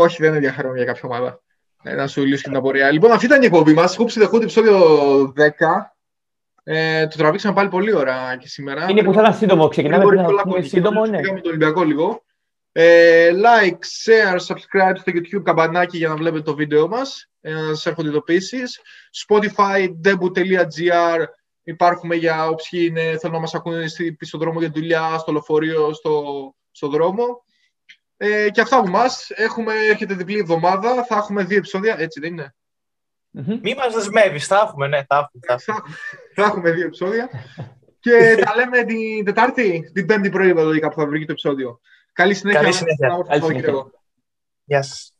[0.00, 1.40] όχι, δεν ενδιαφέρομαι για κάποια ομάδα.
[1.82, 2.90] Ε, να σου λύσω και την απορία.
[2.90, 3.96] Λοιπόν, αυτή ήταν η εκπομπή μας.
[3.96, 4.78] Χούψη δεχούνται επεισόδιο
[5.36, 5.94] 10.
[6.62, 8.86] Ε, το τραβήξαμε πάλι πολύ ώρα και σήμερα.
[8.90, 9.68] Είναι που θα ήταν σύντομο.
[9.68, 10.76] Ξεκινάμε Μπορεί πριν πολλά να πούμε κόμματα.
[10.76, 11.20] σύντομο, ναι.
[11.20, 12.24] Πήγαμε τον Ολυμπιακό λίγο.
[12.72, 17.30] Ε, like, share, subscribe στο YouTube καμπανάκι για να βλέπετε το βίντεο μας.
[17.40, 18.80] Ε, να σας έρχονται ειδοποιήσεις.
[19.28, 21.24] Spotify, debut.gr
[21.68, 25.92] Υπάρχουμε για όποιοι είναι, θέλουν να μας ακούνε στη- στο δρόμο για δουλειά, στο λεωφορείο,
[25.92, 26.22] στο,
[26.70, 27.44] στο δρόμο.
[28.16, 29.30] Ε, και αυτά από μας.
[29.30, 31.04] Έχουμε, έρχεται διπλή εβδομάδα.
[31.04, 32.54] Θα έχουμε δύο επεισόδια, έτσι δεν είναι;
[33.30, 33.58] Μμμ.
[33.62, 35.40] Μη μας δεσμεύεις, θα έχουμε, ναι, θα έχουμε.
[35.46, 35.64] θα έχουμε.
[35.64, 35.96] Θα, έχουμε-
[36.34, 37.30] θα έχουμε δύο επεισόδια.
[38.00, 38.10] και
[38.44, 41.80] τα λέμε την Τετάρτη, την Πέμπτη πρωί, λογικά, που θα βγει το επεισόδιο.
[42.12, 42.60] Καλή συνέχεια.
[42.60, 43.06] Καλή συνέχεια.
[43.06, 43.64] Ένα όμορφο Καλή συνέχεια.
[43.66, 44.00] Σαββατοκύριακο.
[44.64, 45.15] Γεια σας.